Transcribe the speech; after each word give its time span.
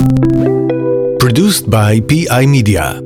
Produced 0.00 1.68
by 1.68 2.00
PI 2.00 2.46
Media. 2.46 3.02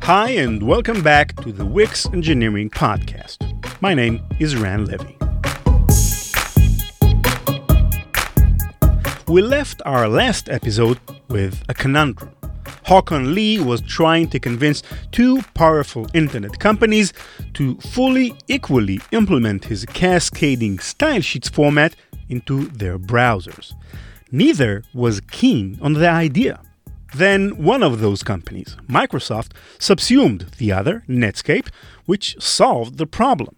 Hi, 0.00 0.30
and 0.30 0.62
welcome 0.62 1.02
back 1.02 1.36
to 1.42 1.52
the 1.52 1.66
Wix 1.66 2.06
Engineering 2.14 2.70
Podcast. 2.70 3.36
My 3.82 3.92
name 3.92 4.22
is 4.38 4.56
Ran 4.56 4.86
Levi. 4.86 5.12
We 9.28 9.42
left 9.42 9.82
our 9.84 10.08
last 10.08 10.48
episode 10.48 10.98
with 11.28 11.62
a 11.68 11.74
conundrum. 11.74 12.30
Håkon 12.86 13.34
Lie 13.34 13.64
was 13.64 13.80
trying 13.80 14.28
to 14.30 14.40
convince 14.40 14.82
two 15.12 15.40
powerful 15.54 16.06
internet 16.14 16.58
companies 16.58 17.12
to 17.54 17.76
fully 17.76 18.34
equally 18.48 19.00
implement 19.12 19.66
his 19.66 19.86
cascading 19.86 20.78
style 20.78 21.20
sheets 21.20 21.48
format 21.48 21.94
into 22.28 22.66
their 22.66 22.98
browsers. 22.98 23.74
Neither 24.30 24.82
was 24.94 25.20
keen 25.20 25.78
on 25.80 25.92
the 25.92 26.08
idea. 26.08 26.60
Then 27.14 27.62
one 27.62 27.82
of 27.82 28.00
those 28.00 28.22
companies, 28.22 28.76
Microsoft, 28.88 29.52
subsumed 29.78 30.46
the 30.56 30.72
other, 30.72 31.04
Netscape, 31.08 31.68
which 32.06 32.36
solved 32.40 32.96
the 32.96 33.06
problem. 33.06 33.54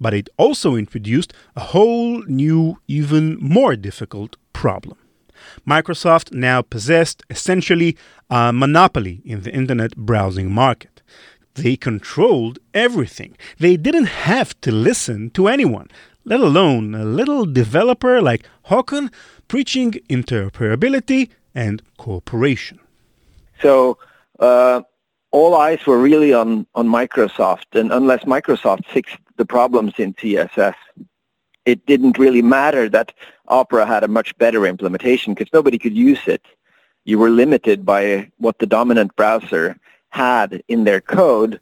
But 0.00 0.14
it 0.14 0.28
also 0.36 0.76
introduced 0.76 1.32
a 1.56 1.60
whole 1.60 2.22
new, 2.24 2.78
even 2.86 3.36
more 3.40 3.76
difficult 3.76 4.36
problem. 4.52 4.96
Microsoft 5.66 6.32
now 6.32 6.62
possessed 6.62 7.22
essentially 7.30 7.96
a 8.30 8.52
monopoly 8.52 9.22
in 9.24 9.42
the 9.42 9.52
internet 9.52 9.96
browsing 9.96 10.50
market. 10.50 11.02
They 11.54 11.76
controlled 11.76 12.58
everything. 12.72 13.36
They 13.58 13.76
didn't 13.76 14.06
have 14.06 14.58
to 14.62 14.72
listen 14.72 15.30
to 15.30 15.48
anyone, 15.48 15.88
let 16.24 16.40
alone 16.40 16.94
a 16.94 17.04
little 17.04 17.44
developer 17.44 18.20
like 18.22 18.46
Håkon 18.66 19.12
preaching 19.48 19.92
interoperability 20.08 21.30
and 21.54 21.82
cooperation. 21.98 22.80
So 23.60 23.98
uh, 24.40 24.82
all 25.30 25.54
eyes 25.54 25.84
were 25.86 25.98
really 25.98 26.32
on, 26.32 26.66
on 26.74 26.88
Microsoft, 26.88 27.78
and 27.78 27.92
unless 27.92 28.24
Microsoft 28.24 28.86
fixed 28.86 29.18
the 29.36 29.44
problems 29.44 29.94
in 29.98 30.14
CSS, 30.14 30.74
it 31.64 31.84
didn't 31.86 32.18
really 32.18 32.42
matter 32.42 32.88
that 32.88 33.12
Opera 33.52 33.84
had 33.86 34.02
a 34.02 34.08
much 34.08 34.36
better 34.38 34.66
implementation 34.66 35.34
because 35.34 35.52
nobody 35.52 35.78
could 35.78 35.94
use 35.94 36.26
it. 36.26 36.42
You 37.04 37.18
were 37.18 37.30
limited 37.30 37.84
by 37.84 38.30
what 38.38 38.58
the 38.58 38.66
dominant 38.66 39.14
browser 39.14 39.76
had 40.08 40.62
in 40.68 40.84
their 40.84 41.00
code. 41.00 41.60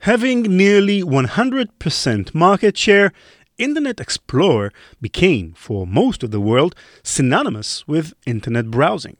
Having 0.00 0.42
nearly 0.56 1.02
100% 1.02 2.34
market 2.34 2.76
share, 2.78 3.12
Internet 3.58 4.00
Explorer 4.00 4.72
became, 5.00 5.54
for 5.54 5.86
most 5.86 6.22
of 6.22 6.30
the 6.30 6.40
world, 6.40 6.74
synonymous 7.02 7.86
with 7.88 8.14
internet 8.26 8.70
browsing. 8.70 9.16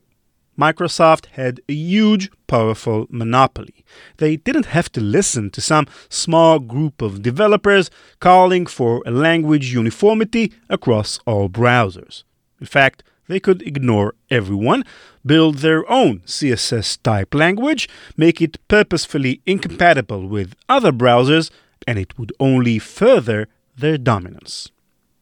Microsoft 0.59 1.27
had 1.33 1.61
a 1.69 1.75
huge, 1.75 2.31
powerful 2.47 3.07
monopoly. 3.11 3.85
They 4.17 4.37
didn't 4.37 4.67
have 4.67 4.91
to 4.93 5.01
listen 5.01 5.51
to 5.51 5.61
some 5.61 5.87
small 6.09 6.59
group 6.59 7.03
of 7.03 7.23
developers 7.23 7.91
calling 8.21 8.67
for 8.67 9.03
a 9.07 9.11
language 9.11 9.73
uniformity 9.73 10.53
across 10.69 11.19
all 11.27 11.49
browsers. 11.49 12.25
In 12.61 12.67
fact, 12.67 13.03
they 13.29 13.41
could 13.41 13.63
ignore 13.63 14.15
everyone, 14.31 14.85
build 15.25 15.57
their 15.59 15.89
own 15.91 16.21
CSS 16.21 17.03
type 17.03 17.35
language, 17.35 17.89
make 18.17 18.41
it 18.41 18.59
purposefully 18.69 19.41
incompatible 19.47 20.29
with 20.29 20.55
other 20.69 20.93
browsers, 20.93 21.51
and 21.87 21.99
it 21.99 22.19
would 22.19 22.33
only 22.39 22.79
further 22.79 23.49
their 23.77 23.99
dominance. 23.99 24.71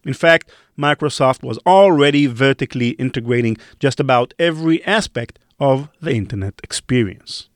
In 0.04 0.14
fact, 0.14 0.50
Microsoft 0.78 1.42
was 1.42 1.58
already 1.66 2.26
vertically 2.26 2.90
integrating 2.90 3.56
just 3.78 4.00
about 4.00 4.34
every 4.38 4.84
aspect 4.84 5.38
of 5.60 5.88
the 6.00 6.12
internet 6.12 6.60
experience. 6.62 7.48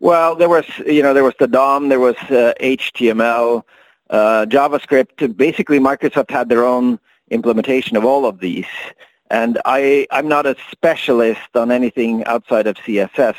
Well, 0.00 0.34
there 0.34 0.48
was, 0.48 0.64
you 0.86 1.02
know, 1.02 1.14
there 1.14 1.24
was 1.24 1.34
the 1.38 1.46
DOM, 1.46 1.88
there 1.88 2.00
was 2.00 2.16
uh, 2.30 2.54
HTML, 2.60 3.62
uh, 4.10 4.46
JavaScript. 4.48 5.36
Basically, 5.36 5.78
Microsoft 5.78 6.30
had 6.30 6.48
their 6.48 6.64
own 6.64 6.98
implementation 7.30 7.96
of 7.96 8.04
all 8.04 8.26
of 8.26 8.40
these. 8.40 8.66
And 9.30 9.58
I, 9.64 10.06
I'm 10.10 10.28
not 10.28 10.46
a 10.46 10.56
specialist 10.70 11.54
on 11.54 11.70
anything 11.70 12.24
outside 12.24 12.66
of 12.66 12.76
CSS. 12.76 13.38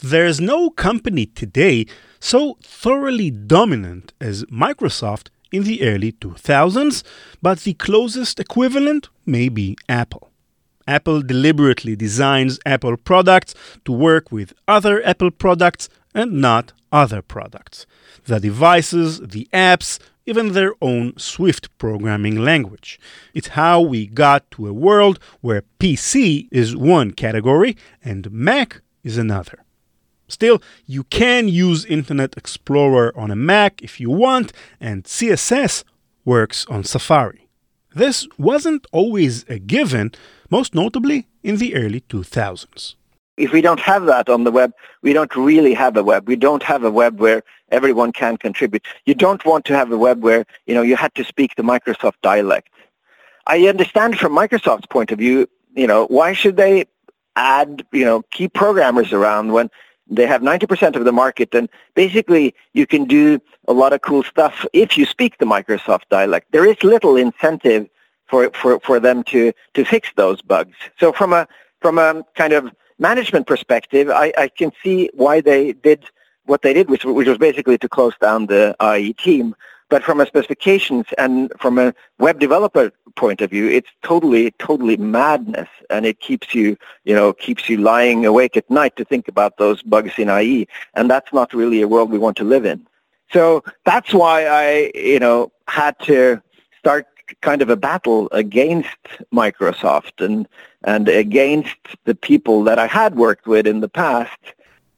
There's 0.00 0.40
no 0.40 0.70
company 0.70 1.26
today 1.26 1.86
so 2.18 2.58
thoroughly 2.62 3.30
dominant 3.30 4.12
as 4.20 4.44
Microsoft 4.44 5.28
in 5.52 5.64
the 5.64 5.82
early 5.82 6.12
2000s, 6.12 7.02
but 7.40 7.60
the 7.60 7.74
closest 7.74 8.40
equivalent 8.40 9.08
may 9.26 9.48
be 9.48 9.76
Apple. 9.88 10.30
Apple 10.86 11.22
deliberately 11.22 11.94
designs 11.94 12.58
Apple 12.66 12.96
products 12.96 13.54
to 13.84 13.92
work 13.92 14.32
with 14.32 14.52
other 14.66 15.04
Apple 15.06 15.30
products 15.30 15.88
and 16.14 16.32
not 16.40 16.72
other 16.90 17.22
products. 17.22 17.86
The 18.24 18.40
devices, 18.40 19.20
the 19.20 19.48
apps, 19.52 19.98
even 20.26 20.52
their 20.52 20.74
own 20.80 21.16
Swift 21.16 21.76
programming 21.78 22.36
language. 22.36 23.00
It's 23.34 23.48
how 23.48 23.80
we 23.80 24.06
got 24.06 24.50
to 24.52 24.68
a 24.68 24.72
world 24.72 25.18
where 25.40 25.64
PC 25.80 26.48
is 26.52 26.76
one 26.76 27.12
category 27.12 27.76
and 28.04 28.30
Mac 28.30 28.82
is 29.02 29.18
another. 29.18 29.64
Still, 30.32 30.62
you 30.86 31.04
can 31.04 31.46
use 31.46 31.84
Internet 31.84 32.38
Explorer 32.38 33.12
on 33.14 33.30
a 33.30 33.36
Mac 33.36 33.82
if 33.82 34.00
you 34.00 34.10
want, 34.10 34.50
and 34.80 35.04
CSS 35.04 35.84
works 36.24 36.64
on 36.70 36.84
Safari. 36.84 37.48
This 37.94 38.26
wasn't 38.38 38.86
always 38.92 39.44
a 39.50 39.58
given, 39.58 40.12
most 40.48 40.74
notably 40.74 41.28
in 41.42 41.58
the 41.58 41.74
early 41.74 42.00
2000s. 42.00 42.94
If 43.36 43.52
we 43.52 43.60
don't 43.60 43.80
have 43.80 44.06
that 44.06 44.30
on 44.30 44.44
the 44.44 44.50
web, 44.50 44.72
we 45.02 45.12
don't 45.12 45.36
really 45.36 45.74
have 45.74 45.98
a 45.98 46.02
web. 46.02 46.26
We 46.26 46.36
don't 46.36 46.62
have 46.62 46.82
a 46.82 46.90
web 46.90 47.20
where 47.20 47.42
everyone 47.70 48.12
can 48.12 48.38
contribute. 48.38 48.86
You 49.04 49.14
don't 49.14 49.44
want 49.44 49.66
to 49.66 49.76
have 49.76 49.92
a 49.92 49.98
web 49.98 50.22
where, 50.22 50.46
you 50.66 50.74
know, 50.74 50.82
you 50.82 50.96
had 50.96 51.14
to 51.16 51.24
speak 51.24 51.56
the 51.56 51.62
Microsoft 51.62 52.20
dialect. 52.22 52.68
I 53.46 53.66
understand 53.68 54.18
from 54.18 54.32
Microsoft's 54.32 54.86
point 54.86 55.10
of 55.12 55.18
view, 55.18 55.46
you 55.74 55.86
know, 55.86 56.06
why 56.06 56.32
should 56.32 56.56
they 56.56 56.86
add, 57.36 57.84
you 57.92 58.04
know, 58.04 58.22
key 58.30 58.48
programmers 58.48 59.12
around 59.12 59.52
when 59.52 59.70
they 60.08 60.26
have 60.26 60.42
90% 60.42 60.96
of 60.96 61.04
the 61.04 61.12
market, 61.12 61.54
and 61.54 61.68
basically 61.94 62.54
you 62.72 62.86
can 62.86 63.04
do 63.04 63.40
a 63.68 63.72
lot 63.72 63.92
of 63.92 64.00
cool 64.02 64.22
stuff 64.22 64.66
if 64.72 64.98
you 64.98 65.06
speak 65.06 65.38
the 65.38 65.46
Microsoft 65.46 66.02
dialect. 66.10 66.50
There 66.52 66.66
is 66.66 66.82
little 66.82 67.16
incentive 67.16 67.88
for, 68.26 68.50
for, 68.50 68.80
for 68.80 68.98
them 68.98 69.22
to, 69.24 69.52
to 69.74 69.84
fix 69.84 70.10
those 70.16 70.42
bugs. 70.42 70.76
So 70.98 71.12
from 71.12 71.32
a, 71.32 71.46
from 71.80 71.98
a 71.98 72.24
kind 72.34 72.52
of 72.52 72.70
management 72.98 73.46
perspective, 73.46 74.10
I, 74.10 74.32
I 74.36 74.48
can 74.48 74.72
see 74.82 75.10
why 75.14 75.40
they 75.40 75.72
did 75.72 76.04
what 76.44 76.62
they 76.62 76.72
did, 76.72 76.90
which, 76.90 77.04
which 77.04 77.28
was 77.28 77.38
basically 77.38 77.78
to 77.78 77.88
close 77.88 78.14
down 78.20 78.46
the 78.46 78.74
IE 78.80 79.12
team. 79.14 79.54
But 79.92 80.02
from 80.02 80.20
a 80.20 80.26
specifications 80.26 81.04
and 81.18 81.52
from 81.60 81.78
a 81.78 81.92
web 82.18 82.40
developer 82.40 82.90
point 83.14 83.42
of 83.42 83.50
view, 83.50 83.68
it's 83.68 83.90
totally, 84.02 84.52
totally 84.52 84.96
madness, 84.96 85.68
and 85.90 86.06
it 86.06 86.18
keeps 86.18 86.54
you, 86.54 86.78
you 87.04 87.14
know, 87.14 87.34
keeps 87.34 87.68
you 87.68 87.76
lying 87.76 88.24
awake 88.24 88.56
at 88.56 88.70
night 88.70 88.96
to 88.96 89.04
think 89.04 89.28
about 89.28 89.58
those 89.58 89.82
bugs 89.82 90.12
in 90.16 90.30
IE, 90.30 90.66
and 90.94 91.10
that's 91.10 91.30
not 91.34 91.52
really 91.52 91.82
a 91.82 91.88
world 91.88 92.10
we 92.10 92.18
want 92.18 92.38
to 92.38 92.42
live 92.44 92.64
in. 92.64 92.86
So 93.34 93.62
that's 93.84 94.14
why 94.14 94.46
I, 94.46 94.92
you 94.94 95.18
know, 95.18 95.52
had 95.68 95.98
to 96.04 96.40
start 96.78 97.06
kind 97.42 97.60
of 97.60 97.68
a 97.68 97.76
battle 97.76 98.30
against 98.32 99.04
Microsoft 99.30 100.24
and 100.24 100.48
and 100.84 101.06
against 101.10 101.76
the 102.06 102.14
people 102.14 102.64
that 102.64 102.78
I 102.78 102.86
had 102.86 103.16
worked 103.16 103.46
with 103.46 103.66
in 103.66 103.80
the 103.80 103.90
past 103.90 104.40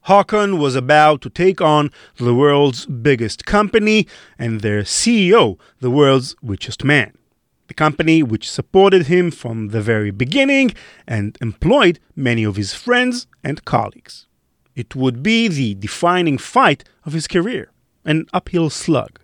Håkon 0.07 0.59
was 0.59 0.75
about 0.75 1.21
to 1.21 1.31
take 1.31 1.61
on 1.61 1.89
the 2.17 2.35
world's 2.35 2.85
biggest 2.85 3.45
company 3.47 4.07
and 4.37 4.61
their 4.61 4.83
CEO, 4.83 5.57
the 5.79 5.89
world's 5.89 6.35
richest 6.43 6.83
man. 6.83 7.11
The 7.67 7.73
company 7.73 8.21
which 8.21 8.49
supported 8.49 9.07
him 9.07 9.31
from 9.31 9.69
the 9.69 9.81
very 9.81 10.11
beginning 10.11 10.75
and 11.07 11.35
employed 11.41 11.99
many 12.15 12.43
of 12.43 12.55
his 12.55 12.75
friends 12.75 13.25
and 13.43 13.65
colleagues. 13.65 14.27
It 14.75 14.95
would 14.95 15.23
be 15.23 15.47
the 15.47 15.73
defining 15.73 16.37
fight 16.37 16.83
of 17.03 17.13
his 17.13 17.27
career, 17.27 17.71
an 18.03 18.27
uphill 18.31 18.69
slug. 18.69 19.19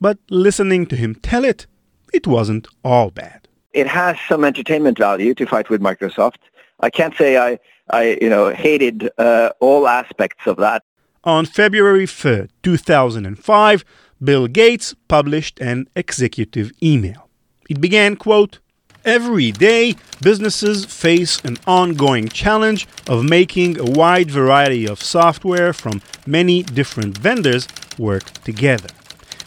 But 0.00 0.18
listening 0.30 0.86
to 0.86 0.96
him 0.96 1.16
tell 1.16 1.44
it, 1.44 1.66
it 2.12 2.28
wasn't 2.28 2.68
all 2.84 3.10
bad. 3.10 3.48
It 3.72 3.88
has 3.88 4.16
some 4.28 4.44
entertainment 4.44 4.98
value 4.98 5.34
to 5.34 5.46
fight 5.46 5.68
with 5.68 5.80
Microsoft. 5.80 6.36
I 6.78 6.90
can't 6.90 7.16
say 7.16 7.38
I 7.38 7.58
I, 7.90 8.18
you 8.20 8.28
know, 8.28 8.50
hated 8.50 9.10
uh, 9.18 9.50
all 9.60 9.88
aspects 9.88 10.46
of 10.46 10.56
that. 10.58 10.82
On 11.24 11.46
February 11.46 12.06
3rd, 12.06 12.50
2005, 12.62 13.84
Bill 14.22 14.46
Gates 14.46 14.94
published 15.08 15.60
an 15.60 15.88
executive 15.94 16.72
email. 16.82 17.28
It 17.68 17.80
began, 17.80 18.16
quote, 18.16 18.58
Every 19.04 19.50
day, 19.50 19.96
businesses 20.20 20.84
face 20.84 21.40
an 21.40 21.56
ongoing 21.66 22.28
challenge 22.28 22.86
of 23.08 23.24
making 23.24 23.80
a 23.80 23.84
wide 23.84 24.30
variety 24.30 24.86
of 24.86 25.02
software 25.02 25.72
from 25.72 26.00
many 26.24 26.62
different 26.62 27.18
vendors 27.18 27.66
work 27.98 28.30
together. 28.44 28.88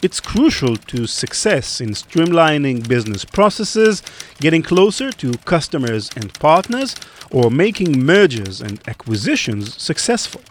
It's 0.02 0.20
crucial 0.20 0.76
to 0.76 1.06
success 1.06 1.80
in 1.80 1.90
streamlining 1.90 2.86
business 2.86 3.24
processes, 3.24 4.02
getting 4.40 4.62
closer 4.62 5.10
to 5.12 5.32
customers 5.44 6.10
and 6.16 6.32
partners, 6.34 6.94
or 7.30 7.50
making 7.50 8.04
mergers 8.04 8.60
and 8.60 8.80
acquisitions 8.88 9.80
successful. 9.80 10.42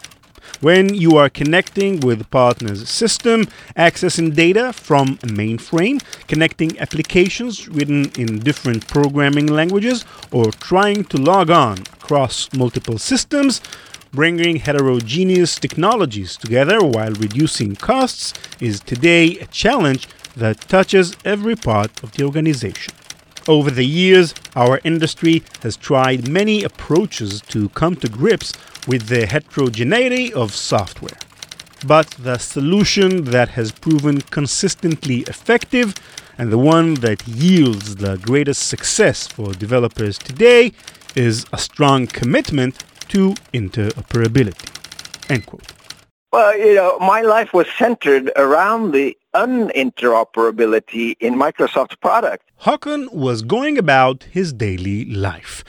When 0.60 0.94
you 0.94 1.16
are 1.16 1.28
connecting 1.28 2.00
with 2.00 2.30
partners' 2.30 2.88
system, 2.88 3.46
accessing 3.76 4.34
data 4.34 4.72
from 4.72 5.18
mainframe, 5.18 6.02
connecting 6.28 6.78
applications 6.78 7.68
written 7.68 8.10
in 8.16 8.38
different 8.38 8.88
programming 8.88 9.48
languages, 9.48 10.04
or 10.30 10.50
trying 10.52 11.04
to 11.04 11.18
log 11.18 11.50
on 11.50 11.78
across 12.00 12.50
multiple 12.54 12.96
systems, 12.96 13.60
Bringing 14.16 14.56
heterogeneous 14.56 15.56
technologies 15.56 16.38
together 16.38 16.82
while 16.82 17.12
reducing 17.12 17.76
costs 17.76 18.32
is 18.58 18.80
today 18.80 19.38
a 19.40 19.46
challenge 19.48 20.08
that 20.34 20.58
touches 20.70 21.14
every 21.26 21.54
part 21.54 22.02
of 22.02 22.12
the 22.12 22.24
organization. 22.24 22.94
Over 23.46 23.70
the 23.70 23.84
years, 23.84 24.32
our 24.54 24.80
industry 24.84 25.42
has 25.60 25.76
tried 25.76 26.28
many 26.28 26.64
approaches 26.64 27.42
to 27.48 27.68
come 27.80 27.94
to 27.96 28.08
grips 28.08 28.54
with 28.88 29.08
the 29.08 29.26
heterogeneity 29.26 30.32
of 30.32 30.54
software. 30.54 31.18
But 31.86 32.08
the 32.12 32.38
solution 32.38 33.24
that 33.24 33.50
has 33.50 33.70
proven 33.70 34.22
consistently 34.22 35.26
effective 35.28 35.92
and 36.38 36.50
the 36.50 36.64
one 36.76 36.94
that 36.94 37.28
yields 37.28 37.96
the 37.96 38.16
greatest 38.16 38.66
success 38.66 39.26
for 39.26 39.52
developers 39.52 40.16
today 40.16 40.72
is 41.14 41.44
a 41.52 41.58
strong 41.58 42.06
commitment 42.06 42.82
to 43.08 43.34
interoperability. 43.52 45.30
End 45.30 45.46
quote. 45.46 45.72
Well, 46.32 46.58
you 46.58 46.74
know, 46.74 46.98
my 46.98 47.22
life 47.22 47.54
was 47.54 47.66
centered 47.78 48.30
around 48.36 48.92
the 48.92 49.16
uninteroperability 49.34 51.16
in 51.20 51.34
Microsoft's 51.34 51.96
product. 51.96 52.50
Håkon 52.62 53.12
was 53.12 53.42
going 53.42 53.78
about 53.78 54.24
his 54.24 54.52
daily 54.52 55.04
life. 55.04 55.64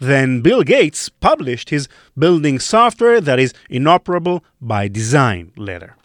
Then 0.00 0.40
Bill 0.40 0.62
Gates 0.62 1.08
published 1.08 1.70
his 1.70 1.88
Building 2.16 2.58
Software 2.58 3.20
That 3.20 3.38
Is 3.38 3.52
Inoperable 3.68 4.44
by 4.60 4.88
Design 4.88 5.52
letter. 5.56 5.96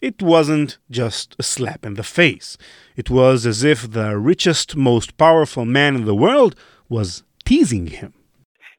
It 0.00 0.22
wasn't 0.22 0.78
just 0.90 1.36
a 1.38 1.42
slap 1.42 1.84
in 1.84 1.94
the 1.94 2.02
face. 2.02 2.56
It 2.96 3.10
was 3.10 3.46
as 3.46 3.64
if 3.64 3.90
the 3.90 4.18
richest, 4.18 4.76
most 4.76 5.16
powerful 5.16 5.64
man 5.64 5.94
in 5.94 6.04
the 6.04 6.14
world 6.14 6.54
was 6.88 7.22
teasing 7.44 7.88
him 7.88 8.12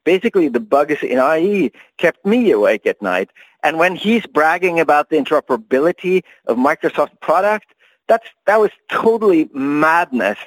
basically 0.04 0.48
the 0.48 0.60
bugs 0.60 1.02
in 1.02 1.18
IE 1.18 1.72
kept 1.98 2.24
me 2.24 2.50
awake 2.50 2.86
at 2.86 3.00
night. 3.02 3.30
And 3.62 3.78
when 3.78 3.96
he's 3.96 4.26
bragging 4.26 4.78
about 4.78 5.10
the 5.10 5.16
interoperability 5.16 6.22
of 6.46 6.56
Microsoft 6.58 7.20
product, 7.20 7.66
that's 8.06 8.28
that 8.46 8.60
was 8.60 8.70
totally 8.88 9.48
madness. 9.54 10.38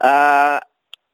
Uh, 0.00 0.60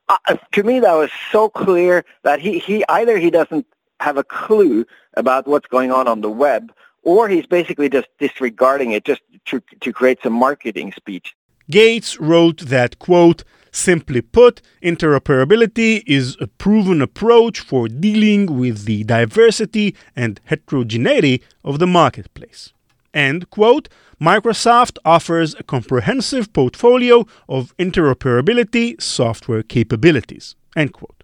uh, 0.08 0.36
to 0.52 0.62
me, 0.62 0.80
that 0.80 0.92
was 0.92 1.10
so 1.30 1.48
clear 1.48 2.04
that 2.22 2.40
he, 2.40 2.58
he 2.58 2.84
either 2.88 3.18
he 3.18 3.30
doesn't 3.30 3.66
have 4.00 4.16
a 4.16 4.24
clue 4.24 4.86
about 5.14 5.46
what's 5.46 5.66
going 5.66 5.90
on 5.90 6.06
on 6.06 6.20
the 6.20 6.30
web, 6.30 6.72
or 7.02 7.28
he's 7.28 7.46
basically 7.46 7.88
just 7.88 8.08
disregarding 8.18 8.92
it 8.92 9.04
just 9.04 9.22
to, 9.46 9.62
to 9.80 9.92
create 9.92 10.18
some 10.22 10.32
marketing 10.32 10.92
speech. 10.92 11.34
Gates 11.70 12.18
wrote 12.18 12.60
that, 12.60 12.98
quote, 12.98 13.44
Simply 13.70 14.20
put, 14.20 14.62
interoperability 14.82 16.02
is 16.06 16.36
a 16.40 16.46
proven 16.46 17.02
approach 17.02 17.60
for 17.60 17.88
dealing 17.88 18.58
with 18.58 18.84
the 18.84 19.04
diversity 19.04 19.94
and 20.16 20.40
heterogeneity 20.44 21.42
of 21.64 21.78
the 21.78 21.86
marketplace. 21.86 22.72
And, 23.12 23.48
quote, 23.50 23.88
Microsoft 24.20 24.98
offers 25.04 25.54
a 25.54 25.62
comprehensive 25.62 26.52
portfolio 26.52 27.26
of 27.48 27.76
interoperability 27.78 29.00
software 29.00 29.62
capabilities, 29.62 30.56
end 30.76 30.92
quote. 30.92 31.17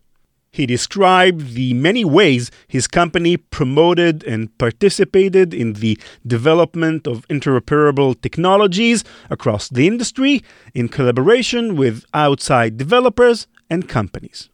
He 0.55 0.67
described 0.67 1.55
the 1.55 1.75
many 1.75 2.05
ways 2.05 2.53
his 2.69 2.87
company 2.87 3.37
promoted 3.37 4.23
and 4.23 4.57
participated 4.57 5.53
in 5.53 5.73
the 5.73 5.99
development 6.25 7.09
of 7.09 7.27
interoperable 7.27 8.15
technologies 8.21 9.03
across 9.31 9.69
the 9.69 9.89
industry 9.89 10.45
in 10.73 10.89
collaboration 10.89 11.75
with 11.75 12.05
outside 12.15 12.77
developers 12.77 13.49
and 13.69 13.89
companies. 13.89 14.49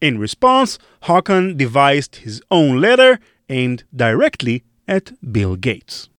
In 0.00 0.18
response, 0.18 0.78
Håkon 1.02 1.56
devised 1.56 2.14
his 2.26 2.40
own 2.52 2.80
letter 2.80 3.18
aimed 3.48 3.82
directly 3.92 4.62
at 4.86 5.12
Bill 5.32 5.56
Gates. 5.56 6.10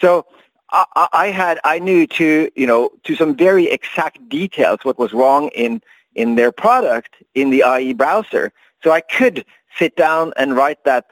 So 0.00 0.26
I, 0.70 1.06
I 1.12 1.26
had 1.28 1.60
I 1.62 1.78
knew 1.78 2.08
to 2.08 2.50
you 2.56 2.66
know 2.66 2.90
to 3.04 3.14
some 3.14 3.36
very 3.36 3.70
exact 3.70 4.28
details 4.28 4.80
what 4.82 4.98
was 4.98 5.12
wrong 5.12 5.48
in 5.54 5.80
in 6.14 6.34
their 6.36 6.52
product 6.52 7.16
in 7.34 7.50
the 7.50 7.64
IE 7.78 7.92
browser. 7.92 8.52
So 8.82 8.90
I 8.90 9.00
could 9.00 9.44
sit 9.78 9.96
down 9.96 10.32
and 10.36 10.56
write 10.56 10.84
that, 10.84 11.06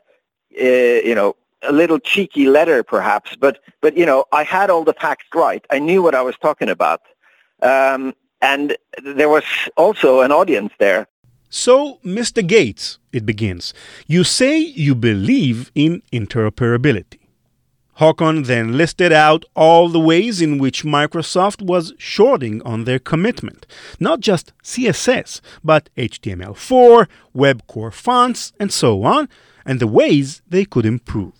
uh, 0.60 0.64
you 0.64 1.14
know, 1.14 1.36
a 1.62 1.72
little 1.72 1.98
cheeky 1.98 2.46
letter 2.46 2.82
perhaps, 2.82 3.34
but, 3.36 3.58
but, 3.80 3.96
you 3.96 4.06
know, 4.06 4.24
I 4.32 4.44
had 4.44 4.70
all 4.70 4.84
the 4.84 4.94
facts 4.94 5.26
right. 5.34 5.64
I 5.70 5.78
knew 5.78 6.02
what 6.02 6.14
I 6.14 6.22
was 6.22 6.36
talking 6.36 6.68
about. 6.68 7.02
Um, 7.62 8.14
and 8.42 8.76
there 9.02 9.28
was 9.28 9.44
also 9.76 10.20
an 10.20 10.30
audience 10.30 10.72
there. 10.78 11.08
So, 11.48 12.00
Mr. 12.04 12.46
Gates, 12.46 12.98
it 13.12 13.24
begins, 13.24 13.72
you 14.06 14.24
say 14.24 14.58
you 14.58 14.94
believe 14.94 15.70
in 15.74 16.02
interoperability. 16.12 17.25
Håkon 17.98 18.44
then 18.44 18.76
listed 18.76 19.10
out 19.12 19.44
all 19.54 19.88
the 19.88 20.00
ways 20.00 20.42
in 20.42 20.58
which 20.58 20.84
Microsoft 20.84 21.62
was 21.62 21.94
shorting 21.96 22.60
on 22.62 22.84
their 22.84 22.98
commitment, 22.98 23.66
not 23.98 24.20
just 24.20 24.52
CSS, 24.62 25.40
but 25.64 25.88
HTML4, 25.96 27.06
web 27.32 27.66
core 27.66 27.90
fonts, 27.90 28.52
and 28.60 28.70
so 28.70 29.02
on, 29.02 29.28
and 29.64 29.80
the 29.80 29.86
ways 29.86 30.42
they 30.46 30.66
could 30.66 30.84
improve. 30.84 31.32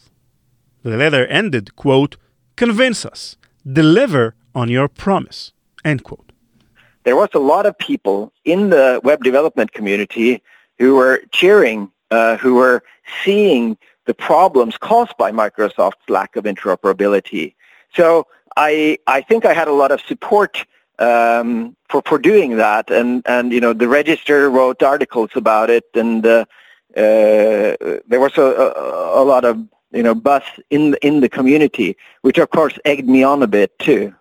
The 0.82 0.96
letter 0.96 1.26
ended, 1.26 1.76
quote, 1.76 2.16
convince 2.56 3.04
us, 3.04 3.36
deliver 3.70 4.34
on 4.54 4.70
your 4.70 4.88
promise, 4.88 5.52
end 5.84 6.04
quote. 6.04 6.32
There 7.04 7.16
was 7.16 7.28
a 7.34 7.38
lot 7.38 7.66
of 7.66 7.76
people 7.78 8.32
in 8.44 8.70
the 8.70 9.00
web 9.04 9.22
development 9.22 9.72
community 9.72 10.42
who 10.78 10.96
were 10.96 11.20
cheering, 11.32 11.92
uh, 12.10 12.38
who 12.38 12.54
were 12.54 12.82
seeing 13.24 13.76
the 14.06 14.14
problems 14.14 14.76
caused 14.76 15.16
by 15.18 15.30
Microsoft's 15.30 16.08
lack 16.08 16.36
of 16.36 16.44
interoperability. 16.44 17.54
So 17.94 18.26
I, 18.56 18.98
I 19.06 19.20
think 19.20 19.44
I 19.44 19.52
had 19.52 19.68
a 19.68 19.72
lot 19.72 19.90
of 19.90 20.00
support 20.00 20.64
um, 20.98 21.76
for, 21.90 22.02
for 22.06 22.18
doing 22.18 22.56
that. 22.56 22.90
And, 22.90 23.22
and, 23.26 23.52
you 23.52 23.60
know, 23.60 23.72
the 23.72 23.88
Register 23.88 24.50
wrote 24.50 24.82
articles 24.82 25.30
about 25.34 25.68
it. 25.70 25.84
And 25.94 26.24
uh, 26.24 26.44
uh, 26.96 27.76
there 28.06 28.20
was 28.20 28.36
a, 28.38 28.42
a, 28.42 29.22
a 29.22 29.24
lot 29.24 29.44
of, 29.44 29.58
you 29.92 30.02
know, 30.02 30.14
buzz 30.14 30.42
in, 30.70 30.96
in 31.02 31.20
the 31.20 31.28
community, 31.28 31.96
which 32.22 32.38
of 32.38 32.50
course 32.50 32.78
egged 32.84 33.08
me 33.08 33.22
on 33.22 33.42
a 33.42 33.46
bit 33.46 33.78
too. 33.78 34.14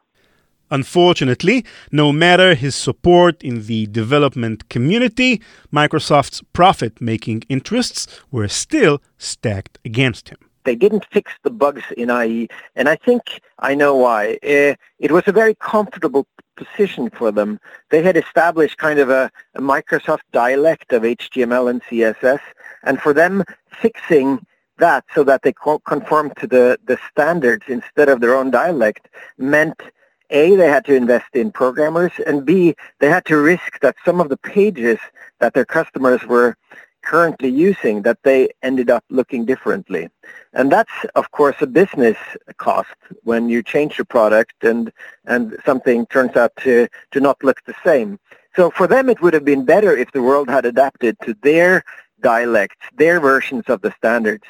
Unfortunately, 0.72 1.64
no 1.92 2.12
matter 2.12 2.56
his 2.56 2.76
support 2.76 3.44
in 3.44 3.68
the 3.68 3.88
development 3.88 4.70
community, 4.70 5.42
Microsoft's 5.72 6.42
profit 6.54 7.00
making 7.00 7.44
interests 7.50 8.08
were 8.32 8.48
still 8.48 9.02
stacked 9.18 9.78
against 9.86 10.30
him. 10.30 10.38
They 10.64 10.76
didn't 10.76 11.06
fix 11.12 11.32
the 11.44 11.52
bugs 11.52 11.84
in 11.96 12.10
IE, 12.10 12.48
and 12.76 12.90
I 12.90 12.96
think 12.96 13.40
I 13.60 13.76
know 13.76 13.96
why. 13.96 14.40
Uh, 14.44 14.74
it 14.98 15.12
was 15.12 15.24
a 15.28 15.32
very 15.32 15.54
comfortable 15.56 16.26
position 16.58 17.12
for 17.12 17.32
them. 17.32 17.60
They 17.92 18.02
had 18.02 18.18
established 18.18 18.78
kind 18.78 18.98
of 18.98 19.10
a, 19.10 19.32
a 19.54 19.62
Microsoft 19.62 20.26
dialect 20.32 20.92
of 20.92 21.04
HTML 21.04 21.70
and 21.70 21.84
CSS, 21.84 22.40
and 22.84 23.00
for 23.00 23.14
them 23.14 23.44
fixing 23.80 24.46
that 24.78 25.06
so 25.14 25.24
that 25.24 25.44
they 25.44 25.54
conform 25.86 26.34
to 26.40 26.48
the, 26.48 26.80
the 26.86 26.98
standards 27.12 27.66
instead 27.68 28.10
of 28.10 28.20
their 28.20 28.36
own 28.36 28.52
dialect 28.52 29.08
meant 29.38 29.82
a, 30.30 30.56
they 30.56 30.68
had 30.68 30.86
to 30.86 30.96
invest 30.96 31.34
in 31.34 31.52
programmers, 31.52 32.12
and 32.26 32.46
B, 32.46 32.76
they 33.00 33.10
had 33.10 33.26
to 33.26 33.38
risk 33.38 33.80
that 33.82 33.96
some 34.04 34.20
of 34.20 34.30
the 34.30 34.38
pages 34.38 35.00
that 35.40 35.54
their 35.54 35.66
customers 35.66 36.24
were 36.26 36.56
currently 37.06 37.50
using, 37.50 38.02
that 38.02 38.18
they 38.24 38.50
ended 38.64 38.90
up 38.90 39.04
looking 39.10 39.46
differently. 39.46 40.10
And 40.54 40.72
that's, 40.72 40.92
of 41.14 41.32
course, 41.32 41.56
a 41.62 41.68
business 41.68 42.18
cost 42.58 42.96
when 43.24 43.48
you 43.48 43.62
change 43.62 43.98
your 43.98 44.06
product 44.06 44.64
and, 44.64 44.92
and 45.26 45.56
something 45.66 46.06
turns 46.08 46.36
out 46.36 46.52
to, 46.62 46.88
to 47.12 47.20
not 47.20 47.44
look 47.44 47.64
the 47.66 47.76
same. 47.84 48.20
So 48.56 48.72
for 48.72 48.88
them, 48.88 49.10
it 49.10 49.22
would 49.22 49.34
have 49.34 49.46
been 49.46 49.66
better 49.66 49.96
if 49.96 50.12
the 50.12 50.22
world 50.22 50.50
had 50.50 50.66
adapted 50.66 51.18
to 51.26 51.36
their 51.44 51.84
dialects, 52.22 52.78
their 52.96 53.20
versions 53.20 53.66
of 53.68 53.82
the 53.82 53.94
standards. 53.98 54.46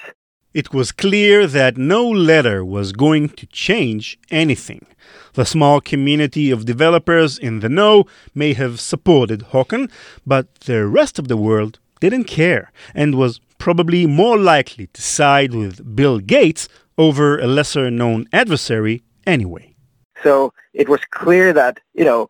It 0.55 0.73
was 0.73 0.93
clear 0.93 1.47
that 1.47 1.75
no 1.75 2.07
letter 2.07 2.63
was 2.63 2.93
going 2.93 3.27
to 3.39 3.45
change 3.47 4.17
anything. 4.31 4.85
The 5.33 5.45
small 5.45 5.81
community 5.81 6.49
of 6.49 6.63
developers 6.63 7.37
in 7.37 7.59
the 7.59 7.67
know 7.67 8.05
may 8.33 8.53
have 8.53 8.79
supported 8.79 9.47
Håkon, 9.51 9.91
but 10.25 10.45
the 10.61 10.87
rest 10.87 11.19
of 11.19 11.27
the 11.27 11.35
world 11.35 11.79
didn't 11.99 12.23
care 12.23 12.71
and 12.93 13.15
was 13.15 13.41
probably 13.57 14.05
more 14.05 14.37
likely 14.37 14.87
to 14.93 15.01
side 15.01 15.53
with 15.53 15.93
Bill 15.93 16.19
Gates 16.19 16.69
over 16.97 17.37
a 17.37 17.47
lesser 17.47 17.91
known 17.91 18.25
adversary 18.31 19.03
anyway. 19.27 19.75
so 20.23 20.53
it 20.73 20.87
was 20.87 21.01
clear 21.11 21.51
that, 21.51 21.81
you 21.93 22.05
know, 22.05 22.29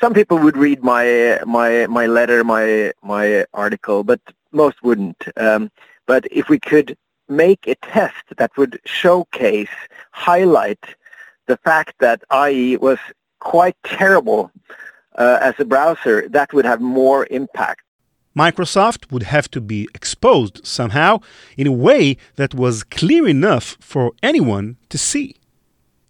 some 0.00 0.14
people 0.14 0.38
would 0.38 0.56
read 0.56 0.84
my 0.84 1.40
my 1.44 1.88
my 1.88 2.06
letter, 2.06 2.44
my 2.44 2.92
my 3.02 3.44
article, 3.52 4.04
but 4.04 4.20
most 4.52 4.76
wouldn't. 4.84 5.20
Um, 5.36 5.70
but 6.10 6.26
if 6.32 6.48
we 6.48 6.58
could 6.58 6.96
make 7.28 7.68
a 7.68 7.76
test 7.76 8.24
that 8.36 8.50
would 8.58 8.80
showcase, 8.84 9.76
highlight 10.10 10.84
the 11.46 11.56
fact 11.58 11.94
that 12.00 12.24
IE 12.48 12.76
was 12.78 12.98
quite 13.38 13.76
terrible 13.84 14.50
uh, 15.14 15.38
as 15.40 15.54
a 15.60 15.64
browser, 15.64 16.28
that 16.30 16.52
would 16.52 16.64
have 16.64 16.80
more 16.80 17.28
impact. 17.30 17.82
Microsoft 18.36 19.12
would 19.12 19.22
have 19.22 19.48
to 19.52 19.60
be 19.60 19.88
exposed 19.94 20.66
somehow 20.66 21.20
in 21.56 21.68
a 21.68 21.78
way 21.88 22.16
that 22.34 22.56
was 22.56 22.82
clear 22.82 23.28
enough 23.28 23.76
for 23.78 24.10
anyone 24.20 24.78
to 24.88 24.98
see. 24.98 25.36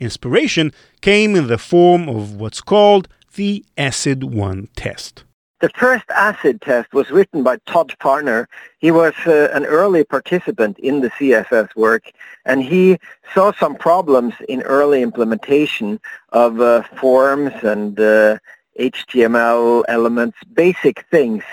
Inspiration 0.09 0.73
came 1.03 1.37
in 1.37 1.47
the 1.47 1.59
form 1.59 2.09
of 2.09 2.37
what's 2.41 2.63
called 2.63 3.07
the 3.35 3.63
ACID 3.77 4.25
1 4.25 4.69
test. 4.75 5.25
The 5.61 5.69
first 5.69 6.07
ACID 6.09 6.63
test 6.63 6.95
was 6.95 7.11
written 7.11 7.43
by 7.43 7.59
Todd 7.67 7.95
Fahrner. 8.01 8.47
He 8.79 8.91
was 8.91 9.13
uh, 9.27 9.51
an 9.53 9.67
early 9.67 10.05
participant 10.05 10.79
in 10.79 11.03
the 11.03 11.11
CSS 11.11 11.77
work, 11.77 12.11
and 12.47 12.63
he 12.63 12.99
saw 13.35 13.53
some 13.53 13.75
problems 13.75 14.33
in 14.49 14.63
early 14.63 15.03
implementation 15.03 16.01
of 16.31 16.63
uh, 16.63 16.83
forms 16.99 17.53
and 17.63 18.01
uh, 18.01 18.39
HTML 18.79 19.85
elements, 19.87 20.39
basic 20.55 21.05
things 21.11 21.45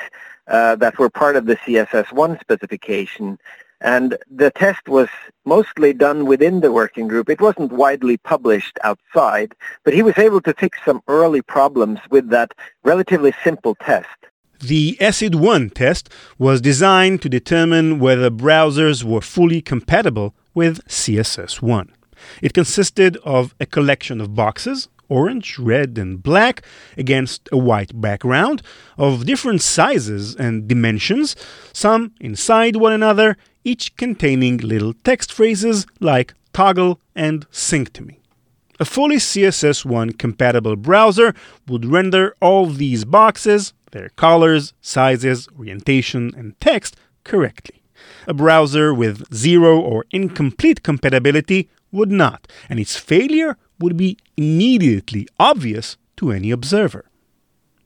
uh, 0.47 0.77
that 0.77 0.97
were 0.97 1.09
part 1.09 1.35
of 1.35 1.45
the 1.45 1.57
CSS1 1.57 2.39
specification. 2.39 3.37
And 3.81 4.17
the 4.29 4.51
test 4.51 4.87
was 4.87 5.07
mostly 5.45 5.93
done 5.93 6.25
within 6.25 6.61
the 6.61 6.71
working 6.71 7.07
group. 7.07 7.29
It 7.29 7.41
wasn't 7.41 7.71
widely 7.71 8.17
published 8.17 8.77
outside, 8.83 9.53
but 9.83 9.93
he 9.93 10.01
was 10.01 10.17
able 10.17 10.41
to 10.41 10.53
fix 10.53 10.79
some 10.83 11.01
early 11.07 11.41
problems 11.41 11.99
with 12.09 12.29
that 12.29 12.53
relatively 12.83 13.33
simple 13.43 13.75
test. 13.75 14.07
The 14.59 14.97
ACID 14.99 15.35
1 15.35 15.69
test 15.69 16.09
was 16.39 16.61
designed 16.61 17.21
to 17.21 17.29
determine 17.29 17.99
whether 17.99 18.31
browsers 18.31 19.03
were 19.03 19.21
fully 19.21 19.61
compatible 19.61 20.33
with 20.55 20.83
CSS1. 20.87 21.89
It 22.41 22.53
consisted 22.53 23.17
of 23.17 23.53
a 23.59 23.67
collection 23.67 24.19
of 24.19 24.33
boxes 24.33 24.87
orange, 25.09 25.57
red, 25.57 25.97
and 25.97 26.21
black 26.21 26.61
against 26.97 27.47
a 27.51 27.57
white 27.57 27.99
background 27.99 28.61
of 28.97 29.25
different 29.25 29.61
sizes 29.61 30.35
and 30.35 30.67
dimensions, 30.67 31.35
some 31.73 32.13
inside 32.19 32.75
one 32.75 32.93
another, 32.93 33.37
each 33.67 33.95
containing 33.97 34.57
little 34.57 34.93
text 35.03 35.33
phrases 35.33 35.85
like 35.99 36.33
toggle 36.53 36.99
and 37.13 37.45
sync 37.51 37.91
to 37.93 38.01
me. 38.01 38.19
A 38.79 38.85
fully 38.85 39.17
CSS1 39.17 40.17
compatible 40.17 40.75
browser 40.75 41.33
would 41.67 41.85
render 41.85 42.35
all 42.39 42.67
these 42.67 43.03
boxes, 43.03 43.73
their 43.91 44.09
colors, 44.09 44.73
sizes, 44.81 45.49
orientation, 45.59 46.33
and 46.37 46.59
text 46.61 46.95
correctly. 47.25 47.81
A 48.27 48.33
browser 48.33 48.93
with 48.93 49.33
zero 49.33 49.79
or 49.79 50.05
incomplete 50.11 50.81
compatibility 50.83 51.69
would 51.91 52.11
not, 52.11 52.47
and 52.69 52.79
its 52.79 52.95
failure 52.95 53.57
would 53.79 53.97
be 53.97 54.17
immediately 54.37 55.27
obvious 55.39 55.97
to 56.17 56.31
any 56.31 56.51
observer. 56.51 57.05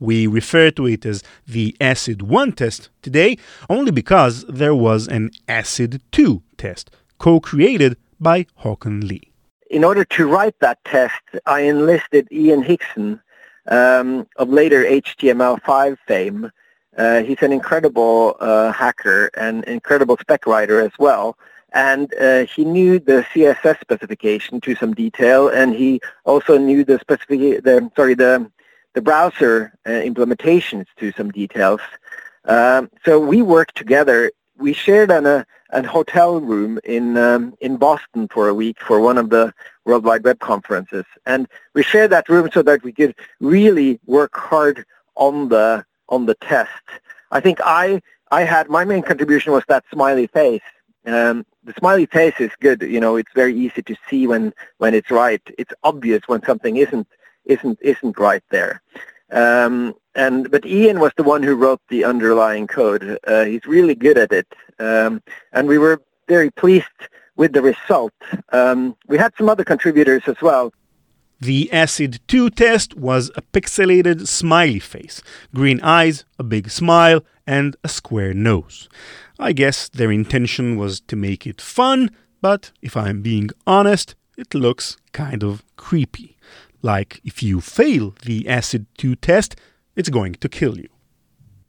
We 0.02 0.26
refer 0.26 0.72
to 0.72 0.88
it 0.88 1.06
as 1.06 1.24
the 1.48 1.78
ACID 1.80 2.24
1 2.24 2.54
test 2.54 2.90
today 3.04 3.38
only 3.70 3.92
because 3.92 4.44
there 4.46 4.74
was 4.74 5.08
an 5.08 5.30
ACID 5.48 6.02
2 6.12 6.42
test, 6.58 6.90
co 7.20 7.40
created 7.40 7.98
by 8.20 8.48
Håkon 8.64 9.08
Lie. 9.08 9.32
In 9.70 9.84
order 9.84 10.04
to 10.04 10.28
write 10.28 10.56
that 10.60 10.84
test, 10.86 11.22
I 11.46 11.62
enlisted 11.62 12.28
Ian 12.32 12.64
Hickson 12.64 13.22
um, 13.68 14.28
of 14.38 14.50
later 14.50 14.84
HTML5 14.84 15.98
fame. 16.08 16.52
Uh, 16.98 17.22
he's 17.22 17.42
an 17.44 17.54
incredible 17.54 18.38
uh, 18.40 18.72
hacker 18.72 19.30
and 19.38 19.64
incredible 19.66 20.18
spec 20.20 20.48
writer 20.48 20.82
as 20.82 20.92
well 20.98 21.38
and 21.74 22.14
uh, 22.16 22.46
he 22.46 22.66
knew 22.66 23.00
the 23.00 23.26
CSS 23.34 23.80
specification 23.80 24.60
to 24.60 24.76
some 24.76 24.94
detail, 24.94 25.48
and 25.48 25.74
he 25.74 26.02
also 26.26 26.58
knew 26.58 26.84
the 26.84 27.00
specific, 27.00 27.64
the 27.64 27.90
sorry, 27.96 28.14
the 28.14 28.52
the 28.94 29.02
browser 29.02 29.74
uh, 29.86 29.90
implementations 29.90 30.86
to 30.98 31.12
some 31.14 31.32
details. 31.32 31.82
Um, 32.46 32.90
so 33.06 33.20
we 33.20 33.42
worked 33.42 33.76
together. 33.76 34.32
We 34.58 34.74
shared 34.74 35.12
an, 35.12 35.26
a, 35.26 35.46
a 35.72 35.86
hotel 35.88 36.40
room 36.40 36.80
in 36.84 37.18
um, 37.18 37.56
in 37.62 37.78
Boston 37.78 38.28
for 38.28 38.50
a 38.50 38.54
week 38.54 38.80
for 38.80 39.00
one 39.00 39.18
of 39.18 39.30
the 39.30 39.54
World 39.86 40.04
Wide 40.04 40.24
Web 40.24 40.40
conferences, 40.40 41.06
and 41.26 41.48
we 41.74 41.84
shared 41.84 42.12
that 42.12 42.30
room 42.30 42.50
so 42.54 42.62
that 42.64 42.84
we 42.84 42.92
could 42.92 43.16
really 43.40 44.00
work 44.06 44.36
hard 44.36 44.86
on 45.16 45.50
the 45.50 45.86
on 46.10 46.26
the 46.26 46.36
test. 46.36 46.86
I 47.32 47.40
think 47.40 47.60
I 47.64 48.02
I 48.32 48.44
had 48.44 48.70
my 48.70 48.86
main 48.86 49.02
contribution 49.02 49.52
was 49.54 49.64
that 49.68 49.84
smiley 49.92 50.28
face. 50.28 50.62
Um, 51.06 51.46
the 51.64 51.74
smiley 51.78 52.06
face 52.06 52.36
is 52.40 52.52
good. 52.60 52.82
You 52.82 53.00
know, 53.00 53.16
it's 53.16 53.32
very 53.36 53.56
easy 53.56 53.82
to 53.84 53.96
see 54.10 54.28
when 54.28 54.54
when 54.78 54.94
it's 54.94 55.12
right. 55.12 55.42
It's 55.58 55.74
obvious 55.84 56.22
when 56.28 56.44
something 56.44 56.78
isn't 56.78 57.08
isn't 57.46 57.80
isn't 57.82 58.18
right 58.18 58.44
there. 58.50 58.82
Um, 59.32 59.96
and 60.16 60.52
but 60.52 60.66
Ian 60.66 61.00
was 61.00 61.12
the 61.16 61.24
one 61.24 61.44
who 61.44 61.56
wrote 61.56 61.82
the 61.90 62.04
underlying 62.04 62.68
code. 62.68 63.18
Uh, 63.26 63.46
he's 63.46 63.66
really 63.66 63.96
good 63.96 64.18
at 64.18 64.32
it, 64.32 64.48
um, 64.80 65.22
and 65.54 65.68
we 65.68 65.78
were 65.78 66.02
very 66.28 66.52
pleased 66.52 66.88
with 67.36 67.54
the 67.54 67.62
result. 67.62 68.14
Um, 68.52 68.96
we 69.08 69.18
had 69.18 69.34
some 69.38 69.50
other 69.50 69.64
contributors 69.64 70.24
as 70.28 70.42
well. 70.42 70.74
The 71.40 71.70
ACID 71.74 72.20
2 72.28 72.52
test 72.52 72.96
was 72.96 73.32
a 73.36 73.42
pixelated 73.42 74.28
smiley 74.28 74.78
face, 74.80 75.24
green 75.56 75.82
eyes, 75.82 76.24
a 76.38 76.44
big 76.44 76.70
smile, 76.70 77.22
and 77.48 77.76
a 77.84 77.90
square 77.90 78.36
nose. 78.36 78.88
I 79.40 79.54
guess 79.54 79.90
their 79.90 80.12
intention 80.12 80.78
was 80.78 81.00
to 81.02 81.16
make 81.16 81.48
it 81.48 81.60
fun, 81.60 82.12
but 82.42 82.72
if 82.84 82.96
I'm 82.96 83.24
being 83.24 83.50
honest, 83.66 84.14
it 84.38 84.54
looks 84.54 84.98
kind 85.14 85.44
of 85.44 85.64
creepy. 85.78 86.38
Like 86.82 87.22
if 87.24 87.44
you 87.44 87.62
fail 87.62 88.14
the 88.24 88.46
ACID 88.48 88.86
2 88.98 89.16
test, 89.16 89.56
it's 89.96 90.10
going 90.10 90.34
to 90.36 90.50
kill 90.50 90.78
you. 90.78 90.90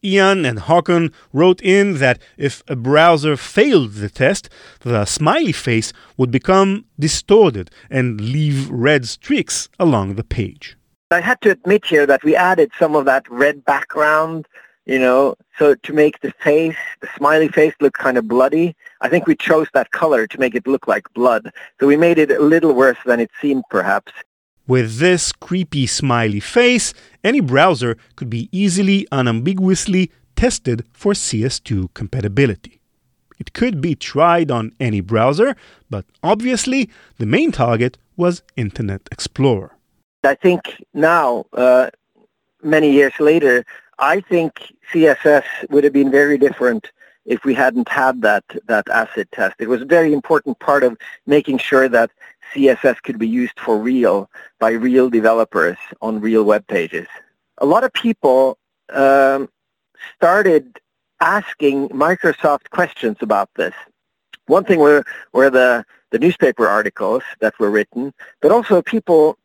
Ian 0.04 0.44
and 0.44 0.58
Håkon 0.58 1.12
wrote 1.32 1.60
in 1.62 1.98
that 1.98 2.18
if 2.36 2.62
a 2.66 2.74
browser 2.74 3.36
failed 3.36 3.92
the 3.94 4.08
test, 4.08 4.48
the 4.80 5.04
smiley 5.04 5.52
face 5.52 5.92
would 6.16 6.32
become 6.32 6.84
distorted 6.98 7.70
and 7.88 8.20
leave 8.20 8.68
red 8.68 9.06
streaks 9.06 9.68
along 9.78 10.16
the 10.16 10.24
page. 10.24 10.76
I 11.12 11.20
had 11.20 11.40
to 11.42 11.50
admit 11.50 11.84
here 11.84 12.06
that 12.06 12.24
we 12.24 12.34
added 12.34 12.72
some 12.78 12.96
of 12.96 13.04
that 13.04 13.30
red 13.30 13.64
background 13.64 14.48
you 14.86 14.98
know, 14.98 15.36
so 15.58 15.74
to 15.74 15.92
make 15.92 16.20
the 16.20 16.32
face, 16.42 16.76
the 17.00 17.08
smiley 17.16 17.48
face 17.48 17.74
look 17.80 17.94
kind 17.94 18.18
of 18.18 18.26
bloody, 18.26 18.74
I 19.00 19.08
think 19.08 19.26
we 19.26 19.36
chose 19.36 19.68
that 19.74 19.92
color 19.92 20.26
to 20.26 20.40
make 20.40 20.54
it 20.54 20.66
look 20.66 20.88
like 20.88 21.12
blood. 21.14 21.52
So 21.78 21.86
we 21.86 21.96
made 21.96 22.18
it 22.18 22.30
a 22.30 22.40
little 22.40 22.72
worse 22.72 22.98
than 23.06 23.20
it 23.20 23.30
seemed, 23.40 23.64
perhaps. 23.70 24.12
With 24.66 24.98
this 24.98 25.32
creepy 25.32 25.86
smiley 25.86 26.38
face, 26.38 26.94
any 27.24 27.40
browser 27.40 27.96
could 28.14 28.30
be 28.30 28.48
easily, 28.52 29.08
unambiguously 29.10 30.12
tested 30.36 30.84
for 30.92 31.14
CSS2 31.14 31.92
compatibility. 31.94 32.80
It 33.40 33.52
could 33.54 33.80
be 33.80 33.96
tried 33.96 34.52
on 34.52 34.72
any 34.78 35.00
browser, 35.00 35.56
but 35.90 36.04
obviously 36.22 36.88
the 37.18 37.26
main 37.26 37.50
target 37.50 37.98
was 38.16 38.42
Internet 38.56 39.08
Explorer. 39.10 39.72
I 40.22 40.36
think 40.36 40.60
now, 40.94 41.46
uh, 41.54 41.90
many 42.62 42.92
years 42.92 43.14
later, 43.18 43.64
I 43.98 44.20
think 44.20 44.72
CSS 44.92 45.44
would 45.70 45.82
have 45.82 45.92
been 45.92 46.12
very 46.12 46.38
different 46.38 46.92
if 47.24 47.44
we 47.44 47.54
hadn't 47.54 47.88
had 47.88 48.22
that, 48.22 48.44
that 48.68 48.88
acid 48.88 49.28
test. 49.32 49.56
It 49.58 49.68
was 49.68 49.82
a 49.82 49.86
very 49.86 50.12
important 50.12 50.60
part 50.60 50.84
of 50.84 50.96
making 51.26 51.58
sure 51.58 51.88
that 51.88 52.10
CSS 52.54 53.02
could 53.02 53.18
be 53.18 53.28
used 53.28 53.58
for 53.58 53.78
real 53.78 54.30
by 54.58 54.70
real 54.70 55.10
developers 55.10 55.78
on 56.00 56.20
real 56.20 56.44
web 56.44 56.66
pages. 56.66 57.06
A 57.58 57.66
lot 57.66 57.84
of 57.84 57.92
people 57.92 58.58
um, 58.90 59.48
started 60.16 60.78
asking 61.20 61.88
Microsoft 61.90 62.70
questions 62.70 63.16
about 63.20 63.48
this. 63.56 63.74
One 64.46 64.64
thing 64.64 64.80
were, 64.80 65.04
were 65.32 65.50
the, 65.50 65.84
the 66.10 66.18
newspaper 66.18 66.66
articles 66.66 67.22
that 67.40 67.58
were 67.58 67.70
written, 67.70 68.12
but 68.40 68.50
also 68.50 68.82
people, 68.82 69.38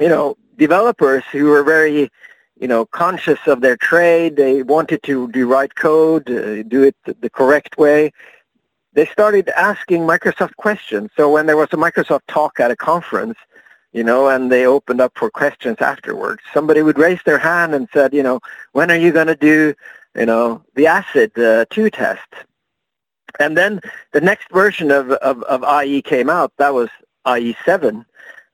you 0.00 0.08
know, 0.08 0.36
developers 0.56 1.22
who 1.30 1.44
were 1.44 1.62
very 1.62 2.10
you 2.60 2.68
know, 2.68 2.86
conscious 2.86 3.38
of 3.46 3.60
their 3.60 3.76
trade. 3.76 4.36
They 4.36 4.62
wanted 4.62 5.02
to 5.04 5.30
do 5.30 5.46
right 5.46 5.74
code, 5.74 6.30
uh, 6.30 6.62
do 6.62 6.82
it 6.82 6.96
the 7.04 7.30
correct 7.30 7.76
way. 7.78 8.12
They 8.96 9.04
started 9.04 9.50
asking 9.50 10.02
Microsoft 10.02 10.56
questions. 10.56 11.10
So 11.18 11.30
when 11.30 11.44
there 11.44 11.58
was 11.58 11.68
a 11.70 11.76
Microsoft 11.76 12.22
talk 12.28 12.58
at 12.58 12.70
a 12.70 12.76
conference, 12.76 13.36
you 13.92 14.02
know, 14.02 14.28
and 14.28 14.50
they 14.50 14.66
opened 14.66 15.02
up 15.02 15.12
for 15.16 15.28
questions 15.30 15.76
afterwards, 15.80 16.40
somebody 16.54 16.80
would 16.80 16.98
raise 16.98 17.20
their 17.26 17.38
hand 17.38 17.74
and 17.74 17.88
said, 17.92 18.14
you 18.14 18.22
know, 18.22 18.40
when 18.72 18.90
are 18.90 18.96
you 18.96 19.12
going 19.12 19.26
to 19.26 19.36
do, 19.36 19.74
you 20.14 20.24
know, 20.24 20.64
the 20.76 20.86
ACID 20.86 21.38
uh, 21.38 21.66
2 21.68 21.90
test? 21.90 22.30
And 23.38 23.54
then 23.54 23.80
the 24.12 24.20
next 24.22 24.50
version 24.50 24.90
of, 24.90 25.10
of, 25.10 25.42
of 25.42 25.84
IE 25.84 26.00
came 26.00 26.30
out. 26.30 26.54
That 26.56 26.72
was 26.72 26.88
IE 27.28 27.54
7 27.66 28.04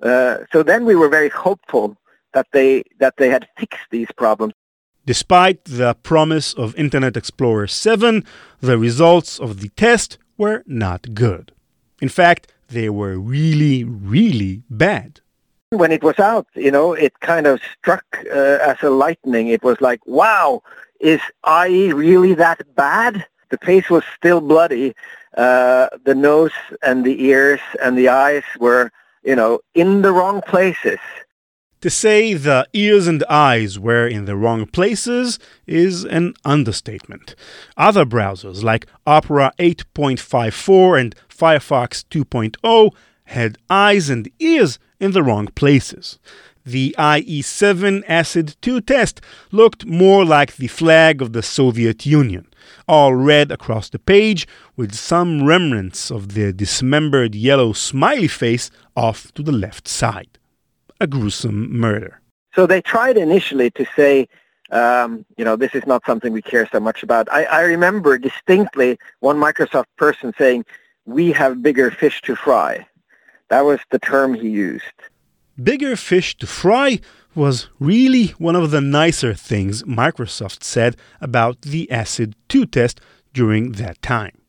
Uh, 0.03 0.39
so 0.53 0.65
then 0.65 0.85
we 0.85 0.97
were 0.97 1.11
very 1.19 1.31
hopeful 1.47 1.97
that 2.35 2.49
they 2.57 2.83
that 2.99 3.15
they 3.19 3.31
had 3.31 3.45
fixed 3.61 3.87
these 3.91 4.11
problems. 4.23 4.55
Despite 5.07 5.59
the 5.81 5.95
promise 6.11 6.49
of 6.55 6.75
Internet 6.77 7.17
Explorer 7.17 7.69
7, 7.69 8.25
the 8.61 8.79
results 8.89 9.39
of 9.39 9.51
the 9.61 9.71
test 9.87 10.19
were 10.43 10.63
not 10.67 11.03
good. 11.15 11.53
In 12.01 12.09
fact, 12.09 12.43
they 12.77 12.89
were 12.91 13.17
really, 13.37 13.85
really 13.85 14.55
bad. 14.69 15.21
When 15.71 15.93
it 15.93 16.03
was 16.03 16.19
out, 16.19 16.47
you 16.55 16.73
know, 16.77 16.89
it 17.07 17.21
kind 17.21 17.47
of 17.47 17.61
struck 17.79 18.07
uh, 18.27 18.71
as 18.71 18.79
a 18.83 18.91
lightning. 18.91 19.47
It 19.57 19.63
was 19.63 19.79
like, 19.81 20.01
wow, 20.05 20.63
is 21.01 21.21
IE 21.65 21.93
really 21.93 22.35
that 22.35 22.61
bad? 22.75 23.15
The 23.51 23.59
face 23.69 23.89
was 23.89 24.05
still 24.19 24.41
bloody. 24.41 24.95
Uh, 25.37 25.87
the 26.05 26.15
nose 26.15 26.57
and 26.83 27.05
the 27.09 27.17
ears 27.31 27.61
and 27.83 27.97
the 27.97 28.09
eyes 28.09 28.47
were, 28.59 28.91
you 29.23 29.37
know, 29.37 29.61
in 29.83 30.03
the 30.03 30.13
wrong 30.13 30.43
places. 30.43 31.03
To 31.83 31.91
say 31.91 32.35
the 32.35 32.65
ears 32.73 33.09
and 33.09 33.25
eyes 33.25 33.77
were 33.77 34.07
in 34.07 34.25
the 34.25 34.37
wrong 34.37 34.67
places 34.67 35.41
is 35.67 36.05
an 36.05 36.35
understatement. 36.45 37.35
Other 37.77 38.05
browsers 38.05 38.62
like 38.62 38.87
Opera 39.05 39.53
8.54 39.59 41.01
and 41.01 41.17
Firefox 41.29 42.05
2.0 42.09 42.95
had 43.25 43.59
eyes 43.69 44.11
and 44.11 44.31
ears 44.39 44.79
in 45.01 45.11
the 45.11 45.25
wrong 45.25 45.49
places. 45.49 46.21
The 46.65 46.95
IE7 46.97 48.05
ACID 48.09 48.55
2 48.61 48.81
test 48.83 49.21
looked 49.51 49.85
more 49.85 50.25
like 50.25 50.55
the 50.55 50.69
flag 50.69 51.21
of 51.21 51.33
the 51.33 51.43
Soviet 51.43 52.07
Union, 52.07 52.47
all 52.87 53.17
red 53.17 53.51
across 53.51 53.91
the 53.91 53.99
page, 53.99 54.47
with 54.77 54.95
some 54.95 55.45
remnants 55.45 56.12
of 56.12 56.35
the 56.35 56.53
dismembered 56.53 57.35
yellow 57.35 57.73
smiley 57.73 58.29
face 58.29 58.71
off 58.95 59.35
to 59.35 59.43
the 59.43 59.51
left 59.51 59.89
side 59.89 60.39
a 61.02 61.06
gruesome 61.06 61.76
murder. 61.76 62.21
So 62.54 62.66
they 62.66 62.80
tried 62.80 63.16
initially 63.16 63.71
to 63.73 63.85
say, 63.97 64.28
um, 64.71 65.26
you 65.37 65.44
know, 65.44 65.56
this 65.56 65.75
is 65.75 65.85
not 65.87 66.02
something 66.06 66.32
we 66.32 66.42
care 66.42 66.68
so 66.71 66.80
much 66.80 67.02
about. 67.02 67.30
I, 67.32 67.44
I 67.44 67.62
remember 67.62 68.16
distinctly 68.18 68.99
one 69.21 69.37
Microsoft 69.37 69.87
person 69.99 70.32
saying, 70.38 70.64
we 71.04 71.32
have 71.32 71.62
bigger 71.62 71.90
fish 71.90 72.23
to 72.23 72.37
fry. 72.37 72.87
That 73.49 73.62
was 73.62 73.80
the 73.90 73.99
term 73.99 74.35
he 74.35 74.49
used. 74.49 74.85
Bigger 75.62 75.97
fish 75.97 76.37
to 76.38 76.47
fry 76.47 77.00
was 77.35 77.68
really 77.80 78.28
one 78.38 78.56
of 78.56 78.71
the 78.71 78.80
nicer 78.80 79.35
things 79.35 79.82
Microsoft 79.82 80.62
said 80.62 80.97
about 81.21 81.62
the 81.62 81.88
ACID 81.90 82.35
2 82.49 82.66
test 82.66 83.00
during 83.32 83.73
that 83.73 84.00
time. 84.02 84.42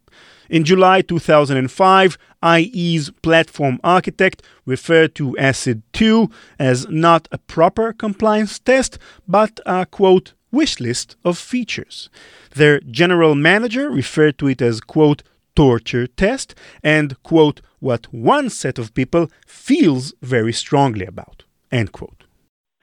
In 0.53 0.63
July 0.65 1.01
2005, 1.01 2.15
IE's 2.43 3.09
platform 3.23 3.79
architect 3.83 4.43
referred 4.67 5.15
to 5.15 5.35
ACID 5.39 5.81
2 5.93 6.29
as 6.59 6.87
not 6.89 7.27
a 7.31 7.39
proper 7.39 7.91
compliance 7.91 8.59
test, 8.59 8.99
but 9.27 9.59
a 9.65 9.87
quote, 9.87 10.33
wish 10.51 10.79
list 10.79 11.15
of 11.25 11.39
features. 11.39 12.11
Their 12.53 12.81
general 12.81 13.33
manager 13.33 13.89
referred 13.89 14.37
to 14.37 14.47
it 14.47 14.61
as 14.61 14.79
quote, 14.79 15.23
torture 15.55 16.05
test 16.05 16.53
and 16.83 17.17
quote, 17.23 17.61
what 17.79 18.13
one 18.13 18.51
set 18.51 18.77
of 18.77 18.93
people 18.93 19.31
feels 19.47 20.13
very 20.21 20.53
strongly 20.53 21.07
about, 21.07 21.45
end 21.71 21.93
quote. 21.93 22.25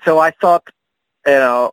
So 0.04 0.18
I 0.18 0.32
thought, 0.40 0.64
you 1.24 1.34
know, 1.34 1.70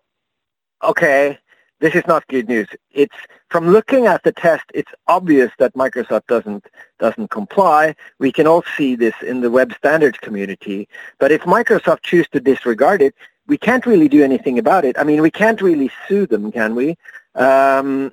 okay, 0.84 1.40
this 1.80 1.96
is 1.96 2.04
not 2.06 2.28
good 2.28 2.48
news. 2.48 2.68
It's 2.92 3.16
from 3.50 3.70
looking 3.70 4.08
at 4.08 4.24
the 4.24 4.32
test, 4.32 4.66
it's 4.74 4.92
obvious 5.08 5.52
that 5.58 5.74
Microsoft 5.74 6.28
doesn't 6.28 6.66
doesn't 7.00 7.30
comply. 7.30 7.96
We 8.20 8.32
can 8.32 8.48
all 8.48 8.64
see 8.76 8.96
this 8.96 9.16
in 9.22 9.42
the 9.42 9.50
web 9.50 9.74
standards 9.74 10.18
community. 10.20 10.88
But 11.20 11.32
if 11.32 11.42
Microsoft 11.42 12.02
choose 12.04 12.28
to 12.30 12.40
disregard 12.40 13.02
it, 13.02 13.16
we 13.48 13.58
can't 13.58 13.86
really 13.86 14.10
do 14.10 14.24
anything 14.24 14.60
about 14.60 14.84
it. 14.84 14.98
I 15.00 15.04
mean, 15.04 15.22
we 15.22 15.32
can't 15.32 15.62
really 15.62 15.90
sue 16.08 16.28
them, 16.28 16.52
can 16.52 16.76
we? 16.76 16.98
Um, 17.36 18.12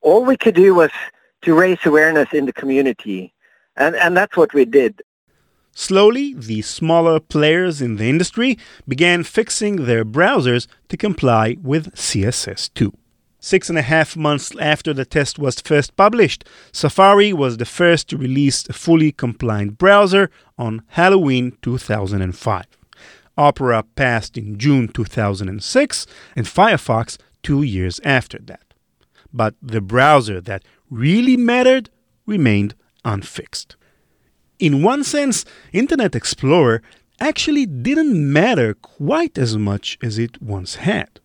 all 0.00 0.24
we 0.24 0.36
could 0.36 0.54
do 0.54 0.74
was 0.74 0.90
to 1.42 1.54
raise 1.54 1.84
awareness 1.84 2.32
in 2.32 2.46
the 2.46 2.52
community, 2.52 3.34
and 3.76 3.94
and 3.96 4.16
that's 4.16 4.36
what 4.36 4.54
we 4.54 4.64
did. 4.64 5.02
Slowly, 5.72 6.34
the 6.34 6.62
smaller 6.62 7.20
players 7.20 7.80
in 7.80 7.96
the 7.96 8.08
industry 8.08 8.58
began 8.88 9.22
fixing 9.22 9.84
their 9.84 10.04
browsers 10.04 10.66
to 10.88 10.96
comply 10.96 11.56
with 11.62 11.94
CSS2. 11.94 12.92
Six 13.40 13.68
and 13.68 13.78
a 13.78 13.82
half 13.82 14.16
months 14.16 14.54
after 14.60 14.92
the 14.92 15.04
test 15.04 15.38
was 15.38 15.60
first 15.60 15.96
published, 15.96 16.44
Safari 16.72 17.32
was 17.32 17.56
the 17.56 17.64
first 17.64 18.08
to 18.10 18.16
release 18.16 18.68
a 18.68 18.72
fully 18.72 19.12
compliant 19.12 19.78
browser 19.78 20.30
on 20.58 20.82
Halloween 20.88 21.56
2005. 21.62 22.66
Opera 23.36 23.82
passed 23.96 24.36
in 24.36 24.58
June 24.58 24.88
2006, 24.88 26.06
and 26.36 26.46
Firefox 26.46 27.16
two 27.42 27.62
years 27.62 27.98
after 28.04 28.38
that. 28.40 28.74
But 29.32 29.54
the 29.62 29.80
browser 29.80 30.40
that 30.42 30.62
really 30.90 31.36
mattered 31.36 31.88
remained 32.26 32.74
unfixed 33.04 33.76
in 34.60 34.82
one 34.82 35.02
sense, 35.02 35.44
Internet 35.72 36.14
Explorer 36.14 36.82
actually 37.18 37.66
didn't 37.66 38.32
matter 38.32 38.74
quite 38.74 39.38
as 39.38 39.56
much 39.56 39.98
as 40.02 40.18
it 40.18 40.40
once 40.40 40.76
had. 40.76 41.20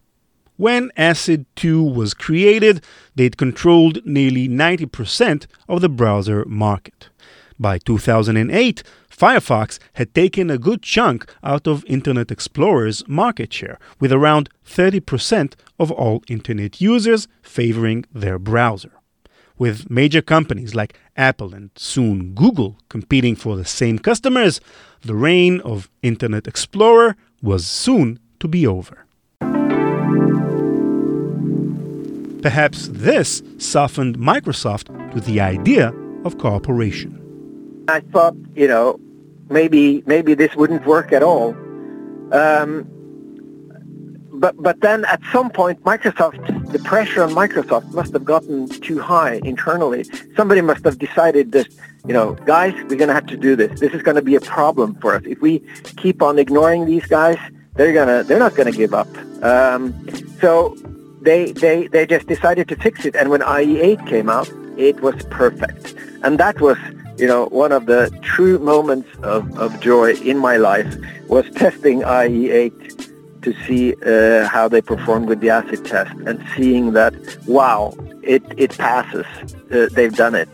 When 0.58 0.91
ACID 0.96 1.46
2 1.56 1.84
was 1.84 2.13
created, 2.13 2.84
they'd 3.15 3.38
controlled 3.38 4.06
nearly 4.06 4.48
90% 4.48 5.48
of 5.68 5.82
the 5.82 5.89
browser 5.89 6.46
market. 6.46 7.10
By 7.60 7.78
2008, 7.78 8.84
Firefox 9.10 9.80
had 9.94 10.13
taken 10.13 10.50
a 10.50 10.58
good 10.58 10.82
chunk 10.82 11.26
out 11.44 11.68
of 11.68 11.86
Internet 11.86 12.32
Explorer's 12.32 13.08
market 13.08 13.52
share, 13.54 13.80
with 14.00 14.12
around 14.12 14.50
30% 14.65 15.54
of 15.80 15.91
all 15.91 16.24
Internet 16.28 16.82
users 16.82 17.28
favoring 17.41 18.06
their 18.13 18.39
browser 18.39 18.91
with 19.58 19.89
major 19.89 20.22
companies 20.22 20.76
like 20.76 20.98
Apple 21.15 21.54
and 21.54 21.70
soon 21.76 22.34
Google 22.34 22.78
competing 22.89 23.36
for 23.36 23.56
the 23.56 23.65
same 23.65 24.00
customers, 24.00 24.60
the 25.02 25.15
reign 25.15 25.62
of 25.62 25.89
Internet 26.02 26.48
Explorer 26.48 27.15
was 27.41 27.65
soon 27.65 28.20
to 28.39 28.48
be 28.48 28.68
over. 28.68 29.05
Perhaps 32.45 32.89
this 32.89 33.41
softened 33.58 34.19
Microsoft 34.19 34.86
to 35.13 35.19
the 35.19 35.41
idea 35.41 35.91
of 36.25 36.38
cooperation. 36.38 37.10
I 37.88 38.01
thought, 38.01 38.36
you 38.53 38.67
know, 38.67 38.99
maybe 39.49 40.03
maybe 40.05 40.36
this 40.36 40.55
wouldn't 40.55 40.86
work 40.86 41.12
at 41.12 41.23
all. 41.23 41.55
Um, 42.31 42.86
but 44.31 44.62
but 44.62 44.81
then 44.81 45.05
at 45.05 45.21
some 45.31 45.49
point, 45.49 45.81
Microsoft, 45.86 46.38
the 46.71 46.77
pressure 46.77 47.23
on 47.23 47.31
Microsoft 47.31 47.91
must 47.95 48.13
have 48.13 48.25
gotten 48.25 48.69
too 48.69 48.99
high 48.99 49.41
internally. 49.43 50.05
Somebody 50.38 50.62
must 50.62 50.86
have 50.86 50.99
decided 50.99 51.51
that, 51.53 51.67
you 52.05 52.13
know, 52.13 52.34
guys, 52.45 52.75
we're 52.84 53.01
going 53.01 53.08
to 53.08 53.15
have 53.15 53.25
to 53.25 53.38
do 53.38 53.55
this. 53.55 53.79
This 53.79 53.91
is 53.93 54.03
going 54.03 54.17
to 54.17 54.21
be 54.21 54.36
a 54.36 54.41
problem 54.41 54.93
for 55.01 55.15
us. 55.15 55.23
If 55.25 55.41
we 55.41 55.63
keep 55.97 56.21
on 56.21 56.38
ignoring 56.38 56.86
these 56.86 57.08
guys, 57.08 57.39
they're 57.73 57.91
gonna 57.91 58.21
they're 58.23 58.38
not 58.38 58.53
going 58.53 58.71
to 58.71 58.77
give 58.77 58.93
up. 58.93 59.10
Um, 59.43 59.95
so 60.39 60.77
they 61.26 61.52
they 61.52 61.88
they 61.88 62.06
just 62.06 62.28
decided 62.28 62.68
to 62.70 62.76
fix 62.76 63.06
it. 63.06 63.16
And 63.16 63.30
when 63.30 63.42
IE8 63.42 64.08
came 64.08 64.30
out, 64.30 64.50
it 64.78 65.02
was 65.02 65.16
perfect. 65.30 65.96
And 66.24 66.40
that 66.40 66.62
was 66.62 66.78
you 67.18 67.28
know, 67.28 67.46
one 67.46 67.72
of 67.72 67.86
the 67.86 68.10
true 68.22 68.60
moments 68.60 69.10
of, 69.24 69.58
of 69.58 69.80
joy 69.80 70.14
in 70.16 70.38
my 70.38 70.58
life 70.58 70.96
was 71.28 71.50
testing 71.52 72.02
IE8 72.02 73.42
to 73.42 73.54
see 73.66 73.96
uh, 74.04 74.48
how 74.48 74.68
they 74.68 74.82
performed 74.82 75.30
with 75.30 75.40
the 75.40 75.50
acid 75.50 75.86
test 75.86 76.14
and 76.26 76.44
seeing 76.56 76.94
that, 76.94 77.14
wow, 77.48 77.94
it, 78.22 78.44
it 78.58 78.78
passes. 78.78 79.26
Uh, 79.72 79.88
they've 79.94 80.16
done 80.16 80.36
it. 80.36 80.50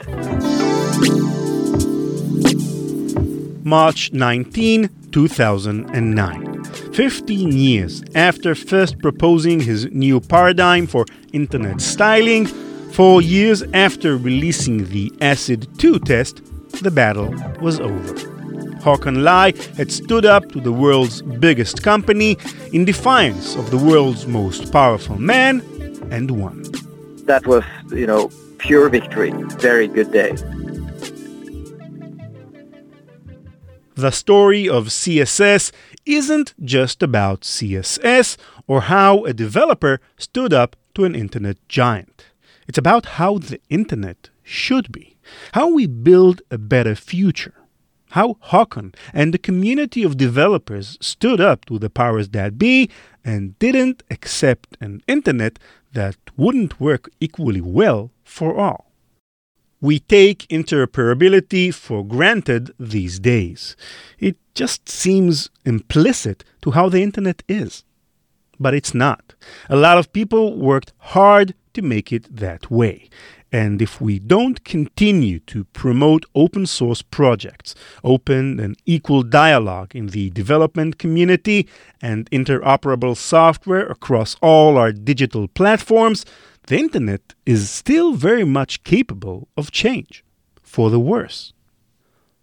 March 3.66 4.12
19, 4.12 4.90
2009. 5.12 6.51
15 6.94 7.54
years 7.54 8.04
after 8.16 8.54
first 8.54 9.00
proposing 9.00 9.62
his 9.62 9.86
new 9.92 10.20
paradigm 10.20 10.86
for 10.86 11.06
internet 11.32 11.80
styling, 11.80 12.46
four 12.92 13.22
years 13.22 13.64
after 13.74 14.18
releasing 14.18 14.86
the 14.90 15.12
ACID 15.22 15.68
2 15.80 16.00
test, 16.00 16.42
the 16.84 16.92
battle 16.92 17.34
was 17.62 17.80
over. 17.80 18.14
Håkon 18.82 19.24
Lie 19.24 19.54
had 19.78 19.92
stood 19.92 20.26
up 20.26 20.52
to 20.52 20.60
the 20.60 20.74
world's 20.74 21.22
biggest 21.22 21.82
company 21.82 22.38
in 22.74 22.84
defiance 22.84 23.56
of 23.56 23.72
the 23.72 23.78
world's 23.78 24.28
most 24.28 24.72
powerful 24.74 25.18
man 25.18 25.62
and 26.12 26.32
won. 26.32 26.64
That 27.26 27.48
was, 27.48 27.64
you 27.92 28.08
know, 28.08 28.30
pure 28.58 28.90
victory. 28.90 29.32
Very 29.60 29.88
good 29.88 30.12
day. 30.12 30.36
The 33.96 34.12
story 34.12 34.68
of 34.68 34.88
CSS 34.88 35.72
isn't 36.06 36.54
just 36.64 37.04
about 37.04 37.42
CSS 37.42 38.38
or 38.68 38.82
how 38.82 39.24
a 39.26 39.34
developer 39.34 40.00
stood 40.18 40.54
up 40.54 40.76
to 40.96 41.06
an 41.06 41.16
internet 41.16 41.58
giant. 41.68 42.26
It's 42.68 42.78
about 42.78 43.06
how 43.18 43.38
the 43.38 43.60
internet 43.70 44.30
should 44.44 44.92
be, 44.92 45.18
how 45.54 45.74
we 45.74 45.88
build 45.88 46.42
a 46.50 46.58
better 46.58 46.96
future 46.96 47.54
how 48.12 48.38
Håkon 48.52 48.94
and 49.14 49.34
the 49.34 49.38
community 49.38 50.04
of 50.04 50.18
developers 50.18 50.98
stood 51.02 51.40
up 51.42 51.66
to 51.66 51.80
the 51.80 51.90
powers 51.90 52.30
that 52.30 52.58
be 52.58 52.90
and 53.24 53.58
didn't 53.60 54.04
accept 54.10 54.78
an 54.80 55.02
internet 55.08 55.60
that 55.94 56.18
wouldn't 56.38 56.80
work 56.80 57.10
equally 57.20 57.62
well 57.62 58.12
for 58.24 58.58
all. 58.58 58.91
We 59.82 60.00
take 60.00 60.48
interoperability 60.48 61.74
for 61.74 62.06
granted 62.06 62.72
these 62.80 63.20
days. 63.20 63.76
It 64.20 64.38
just 64.54 64.88
seems 64.88 65.50
implicit 65.66 66.44
to 66.62 66.72
how 66.72 66.88
the 66.88 67.02
internet 67.02 67.42
is. 67.48 67.84
But 68.60 68.76
it's 68.76 68.94
not. 68.94 69.34
A 69.70 69.76
lot 69.76 69.98
of 69.98 70.14
people 70.14 70.56
worked 70.56 70.94
hard 71.00 71.56
to 71.74 71.82
make 71.82 72.14
it 72.14 72.36
that 72.36 72.70
way. 72.70 73.10
And 73.52 73.82
if 73.82 74.00
we 74.00 74.18
don't 74.20 74.64
continue 74.64 75.40
to 75.40 75.66
promote 75.66 76.26
open 76.36 76.66
source 76.66 77.02
projects, 77.02 77.76
open 78.04 78.60
and 78.60 78.78
equal 78.86 79.24
dialogue 79.24 79.94
in 79.94 80.08
the 80.08 80.30
development 80.30 81.00
community, 81.00 81.68
and 82.02 82.30
interoperable 82.32 83.18
software 83.18 83.86
across 83.88 84.38
all 84.42 84.78
our 84.78 84.94
digital 84.94 85.48
platforms, 85.50 86.24
the 86.68 86.78
internet 86.78 87.34
is 87.46 87.70
still 87.70 88.14
very 88.14 88.44
much 88.44 88.84
capable 88.84 89.48
of 89.58 89.72
change 89.72 90.24
for 90.62 90.90
the 90.90 91.00
worse. 91.00 91.54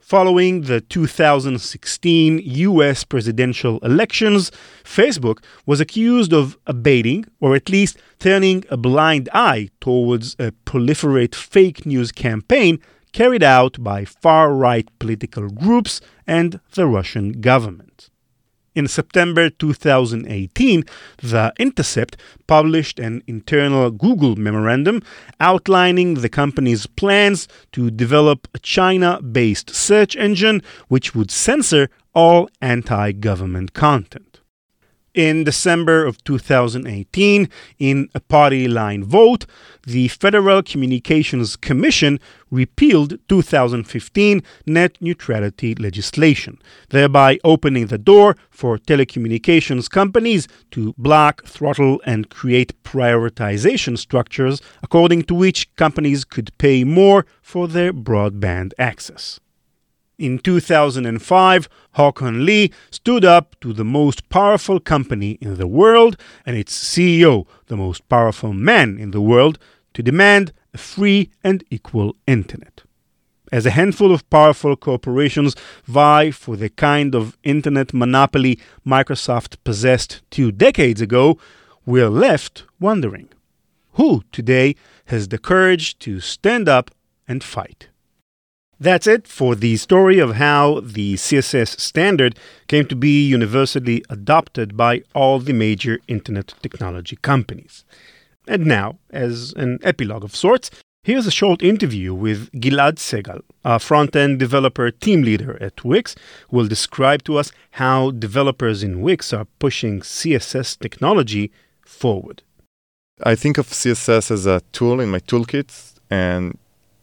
Following 0.01 0.63
the 0.63 0.81
2016 0.81 2.41
US 2.43 3.05
presidential 3.05 3.79
elections, 3.81 4.51
Facebook 4.83 5.45
was 5.67 5.81
accused 5.81 6.33
of 6.33 6.57
abating, 6.67 7.27
or 7.41 7.55
at 7.55 7.69
least 7.69 7.99
turning 8.19 8.65
a 8.71 8.79
blind 8.79 9.29
eye 9.35 9.69
towards 9.83 10.35
a 10.39 10.53
proliferate 10.65 11.35
fake 11.35 11.85
news 11.85 12.11
campaign 12.11 12.79
carried 13.13 13.43
out 13.43 13.83
by 13.83 14.05
far 14.07 14.55
right 14.55 14.89
political 14.99 15.49
groups 15.51 16.01
and 16.27 16.61
the 16.75 16.87
Russian 16.87 17.41
government. 17.43 18.09
In 18.75 18.87
September 18.87 19.51
2018, 19.51 20.85
The 21.23 21.53
Intercept 21.59 22.17
published 22.47 23.01
an 23.01 23.23
internal 23.27 23.91
Google 23.91 24.37
memorandum 24.37 25.03
outlining 25.41 26.15
the 26.15 26.29
company's 26.29 26.87
plans 26.87 27.49
to 27.73 27.91
develop 27.91 28.47
a 28.55 28.59
China 28.59 29.21
based 29.23 29.71
search 29.75 30.17
engine 30.17 30.63
which 30.89 31.15
would 31.15 31.31
censor 31.31 31.89
all 32.15 32.49
anti 32.61 33.13
government 33.13 33.73
content. 33.73 34.28
In 35.19 35.43
December 35.43 36.07
of 36.07 36.23
2018, 36.23 37.49
in 37.81 38.09
a 38.15 38.21
party 38.21 38.69
line 38.69 39.03
vote, 39.03 39.47
the 39.85 40.07
Federal 40.07 40.63
Communications 40.63 41.57
Commission 41.57 42.21
repealed 42.53 43.19
2015 43.29 44.41
net 44.67 44.97
neutrality 45.01 45.75
legislation, 45.75 46.57
thereby 46.91 47.41
opening 47.43 47.89
the 47.89 47.99
door 47.99 48.37
for 48.49 48.79
telecommunications 48.79 49.91
companies 49.91 50.47
to 50.71 50.95
block, 50.97 51.45
throttle, 51.45 52.01
and 52.07 52.31
create 52.31 52.81
prioritization 52.85 53.99
structures 53.99 54.63
according 54.85 55.23
to 55.25 55.35
which 55.35 55.69
companies 55.75 56.25
could 56.25 56.57
pay 56.59 56.85
more 56.85 57.27
for 57.43 57.67
their 57.67 57.93
broadband 57.93 58.71
access. 58.79 59.41
In 60.19 60.41
2005, 60.41 61.69
Håkon 61.97 62.45
Lie 62.45 62.71
stood 62.91 63.25
up 63.25 63.55
to 63.61 63.73
the 63.73 63.85
most 63.85 64.29
powerful 64.29 64.81
company 64.81 65.39
in 65.41 65.55
the 65.55 65.69
world 65.69 66.17
and 66.45 66.57
its 66.57 66.77
CEO, 66.77 67.47
the 67.69 67.77
most 67.77 68.09
powerful 68.09 68.53
man 68.53 68.99
in 68.99 69.13
the 69.13 69.21
world, 69.21 69.61
to 69.95 70.03
demand 70.03 70.53
a 70.75 70.79
free 70.79 71.31
and 71.45 71.63
equal 71.71 72.17
internet. 72.27 72.83
As 73.53 73.65
a 73.65 73.71
handful 73.71 74.13
of 74.13 74.29
powerful 74.29 74.75
corporations 74.75 75.55
vie 75.85 76.33
for 76.33 76.57
the 76.57 76.69
kind 76.69 77.15
of 77.15 77.39
internet 77.45 77.95
monopoly 77.95 78.59
Microsoft 78.85 79.57
possessed 79.63 80.23
two 80.33 80.51
decades 80.51 81.01
ago, 81.01 81.39
we're 81.87 82.11
left 82.11 82.65
wondering 82.81 83.29
who 83.93 84.25
today 84.33 84.75
has 85.07 85.29
the 85.29 85.39
courage 85.39 85.97
to 86.01 86.19
stand 86.19 86.69
up 86.69 86.91
and 87.29 87.45
fight? 87.45 87.89
That's 88.81 89.09
it 89.09 89.27
for 89.27 89.57
the 89.57 89.77
story 89.77 90.21
of 90.21 90.37
how 90.37 90.81
the 90.85 91.15
CSS 91.15 91.81
standard 91.81 92.39
came 92.69 92.87
to 92.87 92.95
be 92.95 93.27
universally 93.27 94.05
adopted 94.09 94.77
by 94.77 95.03
all 95.17 95.41
the 95.41 95.53
major 95.53 95.99
internet 96.07 96.55
technology 96.63 97.17
companies. 97.17 97.85
And 98.47 98.67
now, 98.67 98.99
as 99.11 99.53
an 99.57 99.81
epilogue 99.83 100.23
of 100.23 100.37
sorts, 100.37 100.71
here's 101.03 101.27
a 101.27 101.33
short 101.33 101.61
interview 101.61 102.15
with 102.15 102.53
Gilad 102.53 102.99
Segal, 102.99 103.43
a 103.65 103.81
front 103.81 104.15
end 104.15 104.39
developer 104.39 104.93
team 104.93 105.23
leader 105.23 105.61
at 105.61 105.85
Wix, 105.85 106.15
who 106.49 106.59
will 106.59 106.69
describe 106.69 107.25
to 107.25 107.37
us 107.37 107.51
how 107.73 108.13
developers 108.13 108.85
in 108.85 109.03
Wix 109.03 109.33
are 109.33 109.49
pushing 109.59 110.03
CSS 110.03 110.79
technology 110.79 111.51
forward. 111.85 112.43
I 113.25 113.35
think 113.35 113.59
of 113.59 113.67
CSS 113.67 114.31
as 114.31 114.47
a 114.47 114.63
tool 114.71 115.01
in 115.01 115.11
my 115.11 115.19
toolkit, 115.19 115.99
and 116.09 116.57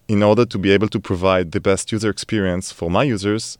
in 0.07 0.21
order 0.23 0.45
to 0.45 0.57
be 0.57 0.71
able 0.71 0.87
to 0.89 0.99
provide 0.99 1.51
the 1.51 1.59
best 1.59 1.91
user 1.91 2.09
experience 2.09 2.71
for 2.71 2.89
my 2.89 3.03
users, 3.03 3.57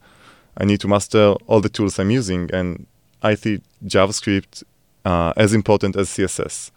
I 0.56 0.64
need 0.64 0.80
to 0.80 0.88
master 0.88 1.34
all 1.46 1.60
the 1.60 1.68
tools 1.68 1.98
I'm 1.98 2.10
using. 2.10 2.50
And 2.52 2.86
I 3.22 3.34
see 3.34 3.60
JavaScript 3.84 4.62
uh, 5.04 5.32
as 5.36 5.52
important 5.52 5.96
as 5.96 6.08
CSS. 6.08 6.70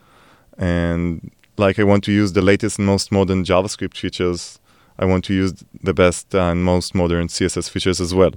And 0.57 1.31
like 1.57 1.79
I 1.79 1.83
want 1.83 2.03
to 2.05 2.11
use 2.11 2.33
the 2.33 2.41
latest 2.41 2.79
and 2.79 2.85
most 2.85 3.11
modern 3.11 3.43
JavaScript 3.43 3.97
features, 3.97 4.59
I 4.97 5.05
want 5.05 5.23
to 5.25 5.33
use 5.33 5.63
the 5.81 5.93
best 5.93 6.33
and 6.35 6.63
most 6.63 6.93
modern 6.93 7.27
CSS 7.27 7.69
features 7.69 8.01
as 8.01 8.13
well. 8.13 8.31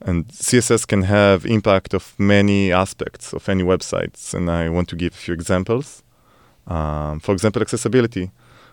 And 0.00 0.28
CSS 0.28 0.86
can 0.86 1.02
have 1.02 1.46
impact 1.46 1.94
of 1.94 2.14
many 2.18 2.72
aspects 2.72 3.32
of 3.32 3.48
any 3.48 3.62
websites. 3.62 4.34
And 4.34 4.50
I 4.50 4.68
want 4.68 4.88
to 4.88 4.96
give 4.96 5.12
a 5.14 5.16
few 5.16 5.34
examples. 5.34 6.02
Um, 6.66 7.20
for 7.20 7.32
example, 7.32 7.62
accessibility. 7.62 8.30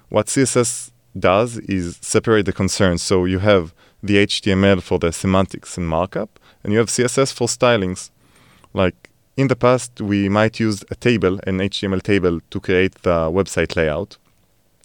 What 0.09 0.27
CSS 0.27 0.91
does 1.17 1.57
is 1.59 1.97
separate 2.01 2.45
the 2.45 2.53
concerns. 2.53 3.01
So 3.01 3.25
you 3.25 3.39
have 3.39 3.73
the 4.01 4.17
HTML 4.17 4.81
for 4.81 4.99
the 4.99 5.11
semantics 5.11 5.77
and 5.77 5.87
markup, 5.87 6.39
and 6.63 6.71
you 6.73 6.79
have 6.79 6.87
CSS 6.87 7.33
for 7.33 7.47
stylings. 7.47 8.09
Like 8.73 9.09
in 9.35 9.47
the 9.47 9.55
past, 9.55 10.01
we 10.01 10.29
might 10.29 10.59
use 10.59 10.83
a 10.91 10.95
table, 10.95 11.39
an 11.47 11.59
HTML 11.59 12.01
table, 12.01 12.39
to 12.49 12.59
create 12.59 12.95
the 13.03 13.29
website 13.31 13.75
layout. 13.75 14.17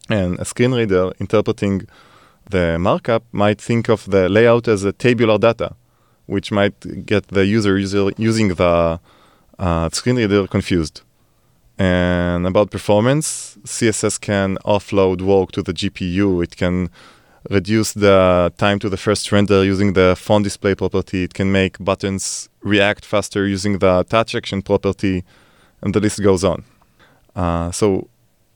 And 0.09 0.39
a 0.39 0.45
screen 0.45 0.73
reader 0.73 1.13
interpreting 1.19 1.87
the 2.51 2.79
markup 2.79 3.25
might 3.33 3.61
think 3.61 3.89
of 3.89 4.05
the 4.11 4.29
layout 4.29 4.69
as 4.69 4.85
a 4.85 4.93
tabular 4.93 5.39
data, 5.39 5.75
which 6.27 6.53
might 6.53 7.07
get 7.07 7.29
the 7.29 7.47
user, 7.47 7.79
user 7.79 8.11
using 8.17 8.49
the 8.49 9.01
uh, 9.59 9.89
screen 9.91 10.17
reader 10.17 10.47
confused. 10.47 11.03
And 11.79 12.47
about 12.47 12.71
performance, 12.71 13.59
CSS 13.65 14.21
can 14.21 14.59
offload 14.65 15.23
work 15.23 15.53
to 15.53 15.63
the 15.63 15.73
GPU. 15.73 16.43
It 16.43 16.57
can 16.57 16.91
reduce 17.51 17.93
the 17.93 18.53
time 18.57 18.79
to 18.79 18.89
the 18.89 18.97
first 18.97 19.31
render 19.33 19.65
using 19.65 19.93
the 19.93 20.15
font 20.17 20.45
display 20.45 20.75
property. 20.75 21.25
It 21.25 21.35
can 21.35 21.51
make 21.51 21.79
buttons 21.79 22.49
react 22.63 23.05
faster 23.05 23.47
using 23.47 23.79
the 23.79 24.05
touch 24.09 24.35
action 24.35 24.63
property, 24.63 25.25
and 25.83 25.95
the 25.95 26.01
list 26.01 26.23
goes 26.23 26.45
on. 26.45 26.65
Uh, 27.35 27.71
so, 27.73 28.09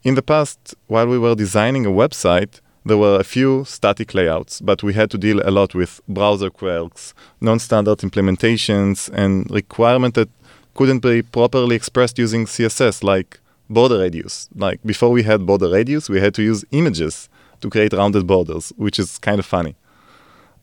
in 0.04 0.14
the 0.14 0.22
past, 0.22 0.74
while 0.86 1.08
we 1.08 1.18
were 1.18 1.34
designing 1.34 1.84
a 1.84 1.90
website, 1.90 2.60
there 2.84 2.96
were 2.96 3.18
a 3.20 3.24
few 3.24 3.64
static 3.64 4.14
layouts, 4.14 4.60
but 4.60 4.82
we 4.82 4.94
had 4.94 5.10
to 5.10 5.18
deal 5.18 5.40
a 5.44 5.50
lot 5.50 5.74
with 5.74 6.00
browser 6.08 6.48
quirks, 6.48 7.12
non 7.40 7.58
standard 7.58 7.98
implementations, 7.98 9.10
and 9.12 9.50
requirement 9.50 10.14
that 10.14 10.30
couldn't 10.78 11.00
be 11.00 11.22
properly 11.22 11.74
expressed 11.74 12.20
using 12.20 12.46
CSS, 12.46 13.02
like 13.02 13.40
border 13.68 13.98
radius. 13.98 14.48
Like 14.54 14.78
before 14.84 15.10
we 15.10 15.24
had 15.24 15.44
border 15.44 15.68
radius, 15.68 16.08
we 16.08 16.20
had 16.20 16.34
to 16.34 16.42
use 16.42 16.64
images 16.70 17.28
to 17.62 17.68
create 17.68 17.92
rounded 17.92 18.28
borders, 18.28 18.72
which 18.76 19.00
is 19.00 19.18
kind 19.18 19.40
of 19.40 19.46
funny. 19.46 19.74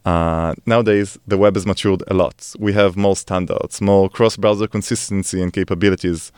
Uh, 0.06 0.54
nowadays, 0.66 1.20
the 1.28 1.38
web 1.38 1.56
has 1.56 1.66
matured 1.66 2.02
a 2.08 2.14
lot. 2.14 2.54
We 2.58 2.72
have 2.72 2.96
more 2.96 3.18
standards, 3.18 3.82
more 3.82 4.10
cross 4.10 4.38
browser 4.38 4.68
consistency 4.68 5.42
and 5.42 5.52
capabilities, 5.52 6.32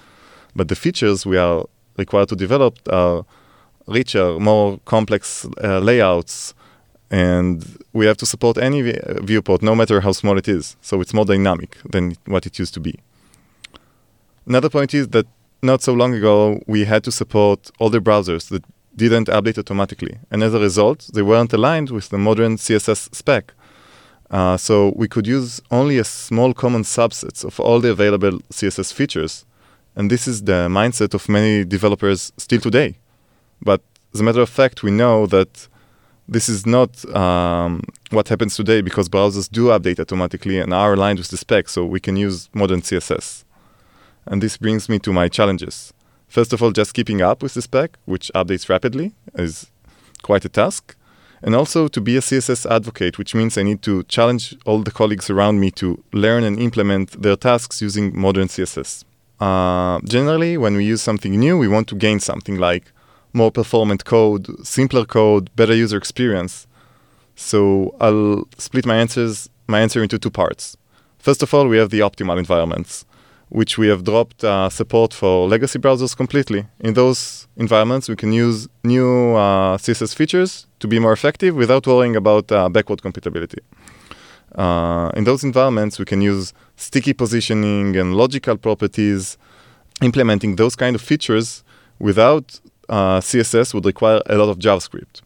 but 0.55 0.69
the 0.69 0.75
features 0.75 1.27
we 1.27 1.37
are 1.37 1.63
required 1.97 2.29
to 2.29 2.35
develop 2.35 2.79
are 2.91 3.25
richer, 3.85 4.39
more 4.39 4.79
complex 4.85 5.45
uh, 5.63 5.77
layouts, 5.81 6.55
and 7.11 7.77
we 7.93 8.07
have 8.07 8.17
to 8.17 8.25
support 8.25 8.57
any 8.57 8.81
viewport, 9.21 9.61
no 9.61 9.75
matter 9.75 10.01
how 10.01 10.13
small 10.13 10.35
it 10.35 10.47
is. 10.47 10.75
So 10.81 10.99
it's 10.99 11.13
more 11.13 11.25
dynamic 11.25 11.77
than 11.91 12.15
what 12.25 12.47
it 12.47 12.57
used 12.57 12.73
to 12.73 12.79
be. 12.79 12.95
Another 14.47 14.69
point 14.69 14.93
is 14.93 15.09
that 15.09 15.27
not 15.61 15.81
so 15.81 15.93
long 15.93 16.13
ago, 16.13 16.61
we 16.67 16.85
had 16.85 17.03
to 17.03 17.11
support 17.11 17.69
older 17.81 17.99
browsers 17.99 18.47
that 18.47 18.63
didn't 18.95 19.27
update 19.27 19.57
automatically. 19.57 20.17
And 20.31 20.41
as 20.41 20.53
a 20.53 20.59
result, 20.59 21.09
they 21.13 21.21
weren't 21.21 21.51
aligned 21.51 21.89
with 21.89 22.09
the 22.09 22.17
modern 22.17 22.55
CSS 22.55 23.13
spec. 23.13 23.53
Uh, 24.31 24.55
so 24.55 24.93
we 24.95 25.07
could 25.09 25.27
use 25.27 25.61
only 25.69 25.97
a 25.97 26.03
small 26.03 26.53
common 26.53 26.83
subsets 26.83 27.43
of 27.43 27.59
all 27.59 27.81
the 27.81 27.91
available 27.91 28.39
CSS 28.51 28.93
features. 28.93 29.45
And 29.97 30.09
this 30.09 30.27
is 30.27 30.43
the 30.43 30.67
mindset 30.69 31.13
of 31.13 31.27
many 31.27 31.65
developers 31.65 32.31
still 32.37 32.61
today. 32.61 32.95
But 33.61 33.81
as 34.13 34.21
a 34.21 34.23
matter 34.23 34.41
of 34.41 34.49
fact, 34.49 34.81
we 34.81 34.91
know 34.91 35.25
that 35.27 35.67
this 36.29 36.47
is 36.47 36.65
not 36.65 37.03
um, 37.13 37.81
what 38.11 38.29
happens 38.29 38.55
today 38.55 38.81
because 38.81 39.09
browsers 39.09 39.49
do 39.49 39.67
update 39.67 39.99
automatically 39.99 40.59
and 40.59 40.73
are 40.73 40.93
aligned 40.93 41.19
with 41.19 41.29
the 41.29 41.37
spec, 41.37 41.67
so 41.67 41.85
we 41.85 41.99
can 41.99 42.15
use 42.15 42.49
modern 42.53 42.81
CSS. 42.81 43.43
And 44.27 44.41
this 44.43 44.57
brings 44.57 44.89
me 44.89 44.99
to 44.99 45.13
my 45.13 45.27
challenges. 45.29 45.93
First 46.27 46.53
of 46.53 46.61
all, 46.61 46.71
just 46.71 46.93
keeping 46.93 47.21
up 47.21 47.41
with 47.41 47.53
the 47.53 47.61
spec, 47.61 47.97
which 48.05 48.29
updates 48.35 48.67
rapidly, 48.67 49.13
is 49.35 49.71
quite 50.21 50.43
a 50.45 50.49
task. 50.49 50.95
And 51.41 51.55
also 51.55 51.87
to 51.87 52.01
be 52.01 52.17
a 52.17 52.19
CSS 52.19 52.69
advocate, 52.69 53.17
which 53.17 53.33
means 53.33 53.57
I 53.57 53.63
need 53.63 53.81
to 53.83 54.03
challenge 54.03 54.55
all 54.65 54.79
the 54.79 54.91
colleagues 54.91 55.29
around 55.29 55.59
me 55.59 55.71
to 55.71 56.03
learn 56.11 56.43
and 56.43 56.59
implement 56.59 57.21
their 57.21 57.35
tasks 57.35 57.81
using 57.81 58.19
modern 58.19 58.47
CSS. 58.47 59.05
Uh, 59.39 59.99
generally, 60.03 60.57
when 60.57 60.75
we 60.75 60.83
use 60.83 61.01
something 61.01 61.39
new, 61.39 61.57
we 61.57 61.67
want 61.67 61.87
to 61.89 61.95
gain 61.95 62.19
something 62.19 62.57
like 62.57 62.91
more 63.33 63.51
performant 63.51 64.03
code, 64.03 64.47
simpler 64.65 65.05
code, 65.05 65.55
better 65.55 65.75
user 65.75 65.97
experience. 65.97 66.65
So 67.35 67.95
I'll 68.01 68.47
split 68.57 68.85
my 68.85 68.97
answers 68.97 69.49
my 69.67 69.81
answer 69.81 70.01
into 70.01 70.17
two 70.17 70.31
parts. 70.31 70.75
First 71.19 71.43
of 71.43 71.53
all, 71.53 71.67
we 71.67 71.77
have 71.77 71.89
the 71.89 71.99
optimal 71.99 72.39
environments 72.39 73.05
which 73.49 73.77
we 73.77 73.87
have 73.87 74.03
dropped 74.03 74.43
uh, 74.43 74.69
support 74.69 75.13
for 75.13 75.47
legacy 75.47 75.79
browsers 75.79 76.15
completely. 76.15 76.65
In 76.79 76.93
those 76.93 77.47
environments, 77.55 78.09
we 78.09 78.15
can 78.15 78.33
use 78.33 78.67
new 78.83 79.35
uh, 79.35 79.77
CSS 79.77 80.13
features 80.13 80.67
to 80.79 80.87
be 80.87 80.99
more 80.99 81.13
effective 81.13 81.55
without 81.55 81.87
worrying 81.87 82.15
about 82.15 82.51
uh, 82.51 82.67
backward 82.69 83.01
compatibility. 83.01 83.59
Uh, 84.55 85.11
in 85.15 85.23
those 85.23 85.43
environments, 85.43 85.99
we 85.99 86.05
can 86.05 86.21
use 86.21 86.53
sticky 86.75 87.13
positioning 87.13 87.95
and 87.95 88.15
logical 88.15 88.57
properties. 88.57 89.37
Implementing 90.01 90.57
those 90.57 90.75
kind 90.75 90.95
of 90.95 91.01
features 91.01 91.63
without 91.99 92.59
uh, 92.89 93.19
CSS 93.19 93.73
would 93.73 93.85
require 93.85 94.21
a 94.27 94.35
lot 94.35 94.49
of 94.49 94.59
JavaScript. 94.59 95.21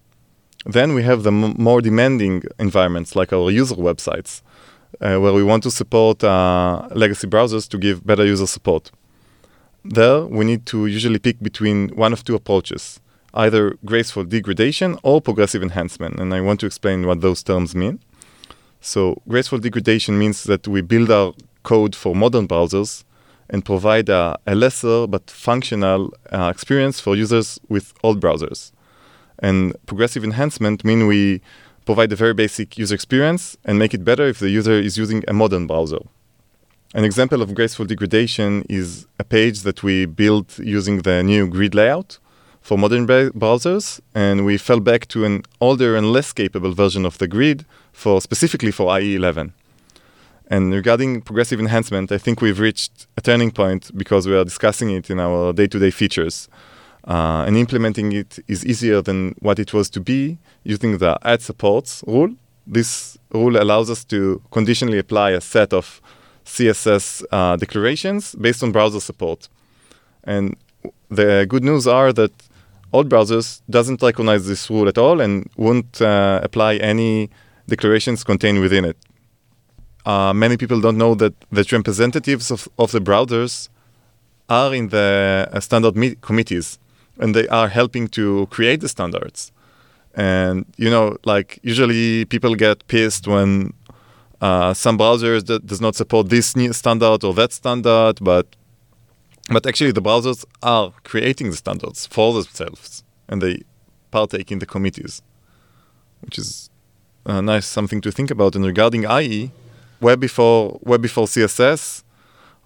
Then 0.65 0.93
we 0.93 1.03
have 1.03 1.23
the 1.23 1.31
m- 1.31 1.55
more 1.57 1.81
demanding 1.81 2.43
environments 2.59 3.15
like 3.15 3.33
our 3.33 3.49
user 3.51 3.75
websites 3.75 4.41
uh, 4.99 5.17
where 5.17 5.33
we 5.33 5.43
want 5.43 5.63
to 5.63 5.71
support 5.71 6.23
uh, 6.23 6.87
legacy 6.91 7.27
browsers 7.27 7.67
to 7.69 7.77
give 7.77 8.05
better 8.05 8.25
user 8.25 8.47
support. 8.47 8.91
There, 9.83 10.25
we 10.25 10.45
need 10.45 10.65
to 10.67 10.85
usually 10.85 11.19
pick 11.19 11.39
between 11.41 11.89
one 11.89 12.13
of 12.13 12.23
two 12.23 12.35
approaches 12.35 12.99
either 13.33 13.77
graceful 13.85 14.25
degradation 14.25 14.97
or 15.03 15.21
progressive 15.21 15.63
enhancement. 15.63 16.19
And 16.19 16.33
I 16.33 16.41
want 16.41 16.59
to 16.59 16.65
explain 16.65 17.07
what 17.07 17.21
those 17.21 17.41
terms 17.41 17.73
mean. 17.73 17.99
So, 18.81 19.21
graceful 19.27 19.59
degradation 19.59 20.17
means 20.17 20.43
that 20.43 20.67
we 20.67 20.81
build 20.81 21.11
our 21.11 21.33
code 21.63 21.95
for 21.95 22.15
modern 22.15 22.47
browsers 22.47 23.03
and 23.49 23.63
provide 23.63 24.09
a, 24.09 24.37
a 24.47 24.55
lesser 24.55 25.07
but 25.07 25.29
functional 25.29 26.13
uh, 26.31 26.51
experience 26.53 26.99
for 26.99 27.15
users 27.15 27.59
with 27.69 27.93
old 28.03 28.19
browsers. 28.19 28.71
And 29.39 29.75
progressive 29.85 30.23
enhancement 30.23 30.83
mean 30.83 31.07
we 31.07 31.41
provide 31.85 32.11
a 32.11 32.15
very 32.15 32.33
basic 32.33 32.77
user 32.77 32.95
experience 32.95 33.57
and 33.65 33.79
make 33.79 33.93
it 33.93 34.03
better 34.03 34.27
if 34.27 34.39
the 34.39 34.49
user 34.49 34.73
is 34.73 34.97
using 34.97 35.23
a 35.27 35.33
modern 35.33 35.67
browser. 35.67 35.99
An 36.93 37.05
example 37.05 37.41
of 37.41 37.55
graceful 37.55 37.85
degradation 37.85 38.65
is 38.67 39.05
a 39.17 39.23
page 39.23 39.61
that 39.61 39.81
we 39.81 40.05
built 40.05 40.59
using 40.59 41.03
the 41.03 41.23
new 41.23 41.47
grid 41.47 41.73
layout 41.73 42.19
for 42.61 42.77
modern 42.77 43.07
browsers, 43.07 44.01
and 44.13 44.45
we 44.45 44.57
fell 44.57 44.79
back 44.79 45.07
to 45.07 45.25
an 45.25 45.43
older 45.59 45.95
and 45.95 46.11
less 46.11 46.31
capable 46.33 46.73
version 46.73 47.05
of 47.05 47.17
the 47.17 47.27
grid 47.27 47.65
for 47.93 48.21
specifically 48.21 48.71
for 48.71 48.99
IE 48.99 49.15
11. 49.15 49.53
And 50.47 50.73
regarding 50.73 51.21
progressive 51.21 51.61
enhancement, 51.61 52.11
I 52.11 52.17
think 52.17 52.41
we've 52.41 52.59
reached 52.59 53.07
a 53.15 53.21
turning 53.21 53.51
point 53.51 53.89
because 53.97 54.27
we 54.27 54.35
are 54.35 54.43
discussing 54.43 54.91
it 54.91 55.09
in 55.09 55.17
our 55.19 55.53
day-to-day 55.53 55.91
features. 55.91 56.49
Uh, 57.07 57.43
and 57.47 57.57
implementing 57.57 58.11
it 58.11 58.37
is 58.47 58.63
easier 58.63 59.01
than 59.01 59.33
what 59.39 59.57
it 59.57 59.73
was 59.73 59.89
to 59.89 59.99
be 59.99 60.37
using 60.63 60.99
the 60.99 61.17
@supports 61.39 62.03
rule. 62.05 62.35
This 62.67 63.17
rule 63.33 63.57
allows 63.57 63.89
us 63.89 64.03
to 64.05 64.39
conditionally 64.51 64.99
apply 64.99 65.31
a 65.31 65.41
set 65.41 65.73
of 65.73 65.99
CSS 66.45 67.23
uh, 67.31 67.55
declarations 67.55 68.35
based 68.35 68.61
on 68.61 68.71
browser 68.71 68.99
support. 68.99 69.49
And 70.23 70.55
the 71.09 71.45
good 71.49 71.63
news 71.63 71.87
are 71.87 72.13
that 72.13 72.31
old 72.93 73.09
browsers 73.09 73.61
doesn't 73.69 74.01
recognize 74.01 74.47
this 74.47 74.69
rule 74.69 74.87
at 74.87 74.97
all 74.97 75.21
and 75.21 75.49
won't 75.57 76.01
uh, 76.01 76.39
apply 76.43 76.75
any 76.75 77.29
declarations 77.67 78.23
contained 78.23 78.59
within 78.59 78.85
it. 78.85 78.97
Uh, 80.05 80.33
many 80.33 80.57
people 80.57 80.81
don't 80.81 80.97
know 80.97 81.15
that 81.15 81.33
the 81.51 81.65
representatives 81.71 82.51
of, 82.51 82.67
of 82.77 82.91
the 82.91 82.99
browsers 82.99 83.69
are 84.49 84.73
in 84.73 84.89
the 84.89 85.49
uh, 85.51 85.59
standard 85.59 85.95
committees 86.21 86.77
and 87.19 87.35
they 87.35 87.47
are 87.47 87.67
helping 87.67 88.07
to 88.09 88.47
create 88.47 88.81
the 88.81 88.89
standards. 88.89 89.51
And 90.13 90.65
you 90.77 90.89
know, 90.89 91.17
like 91.25 91.59
usually 91.63 92.25
people 92.25 92.55
get 92.55 92.85
pissed 92.87 93.27
when 93.27 93.73
uh, 94.41 94.73
some 94.73 94.97
browsers 94.97 95.45
that 95.45 95.65
does 95.65 95.79
not 95.79 95.95
support 95.95 96.29
this 96.29 96.53
standard 96.71 97.23
or 97.23 97.33
that 97.33 97.53
standard, 97.53 98.19
but 98.21 98.47
but 99.49 99.65
actually 99.65 99.91
the 99.91 100.01
browsers 100.01 100.45
are 100.61 100.93
creating 101.03 101.49
the 101.49 101.55
standards 101.55 102.05
for 102.05 102.33
themselves 102.33 103.03
and 103.27 103.41
they 103.41 103.63
partake 104.11 104.51
in 104.51 104.59
the 104.59 104.65
committees, 104.65 105.21
which 106.21 106.37
is 106.37 106.69
uh, 107.25 107.41
nice 107.41 107.65
something 107.65 108.01
to 108.01 108.11
think 108.11 108.31
about. 108.31 108.55
And 108.55 108.65
regarding 108.65 109.03
IE, 109.03 109.51
web 110.01 110.19
before 110.19 110.79
web 110.83 111.01
before 111.01 111.25
CSS, 111.27 112.03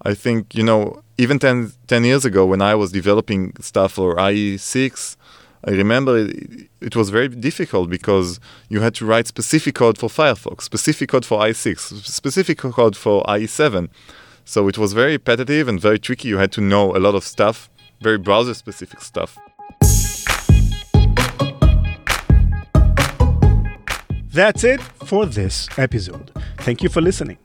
I 0.02 0.14
think 0.14 0.56
you 0.56 0.64
know 0.64 1.04
even 1.18 1.40
10, 1.40 1.72
10 1.88 2.04
years 2.04 2.26
ago 2.26 2.46
when 2.46 2.62
I 2.62 2.76
was 2.76 2.92
developing 2.92 3.54
stuff 3.60 3.94
for 3.94 4.16
IE6, 4.16 5.16
I 5.68 5.72
remember 5.72 6.18
it, 6.18 6.70
it, 6.82 6.96
was 6.96 7.10
very 7.10 7.28
difficult 7.28 7.90
because 7.90 8.40
you 8.70 8.82
had 8.82 8.94
to 8.96 9.06
write 9.06 9.26
specific 9.26 9.76
code 9.76 9.98
for 9.98 10.10
Firefox, 10.10 10.62
specific 10.62 11.10
code 11.10 11.26
for 11.26 11.40
IE6, 11.40 12.04
specific 12.06 12.60
code 12.60 12.96
for 12.96 13.24
IE7. 13.24 13.90
So 14.44 14.68
it 14.68 14.78
was 14.78 14.94
very 14.94 15.14
repetitive 15.14 15.68
and 15.68 15.80
very 15.82 15.98
tricky. 15.98 16.28
You 16.28 16.38
had 16.38 16.52
to 16.54 16.62
know 16.62 16.96
a 16.96 17.00
lot 17.00 17.16
of 17.16 17.24
stuff, 17.24 17.70
very 18.02 18.20
browser 18.20 18.54
specific 18.54 19.02
stuff. 19.02 19.38
That's 24.32 24.66
it 24.66 24.82
for 24.82 25.26
this 25.26 25.70
episode. 25.78 26.32
Thank 26.58 26.84
you 26.84 26.90
for 26.90 27.02
listening. 27.02 27.38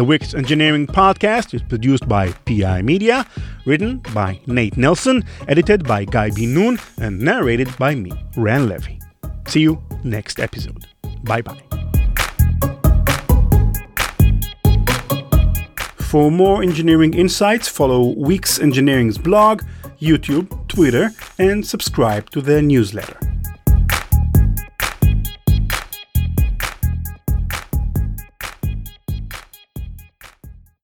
The 0.00 0.04
Wix 0.04 0.32
Engineering 0.32 0.86
Podcast 0.86 1.52
is 1.52 1.60
produced 1.60 2.08
by 2.08 2.32
PI 2.46 2.80
Media, 2.80 3.26
written 3.66 3.98
by 4.14 4.40
Nate 4.46 4.78
Nelson, 4.78 5.22
edited 5.46 5.86
by 5.86 6.06
Guy 6.06 6.30
B. 6.30 6.46
Noon, 6.46 6.78
and 6.98 7.20
narrated 7.20 7.68
by 7.76 7.94
me, 7.94 8.10
Ran 8.34 8.66
Levi. 8.66 8.96
See 9.46 9.60
you 9.60 9.82
next 10.02 10.40
episode. 10.40 10.86
Bye 11.24 11.42
bye. 11.42 11.60
For 15.98 16.30
more 16.30 16.62
engineering 16.62 17.12
insights, 17.12 17.68
follow 17.68 18.14
Wix 18.16 18.58
Engineering's 18.58 19.18
blog, 19.18 19.60
YouTube, 20.00 20.66
Twitter, 20.66 21.10
and 21.38 21.66
subscribe 21.66 22.30
to 22.30 22.40
their 22.40 22.62
newsletter. 22.62 23.29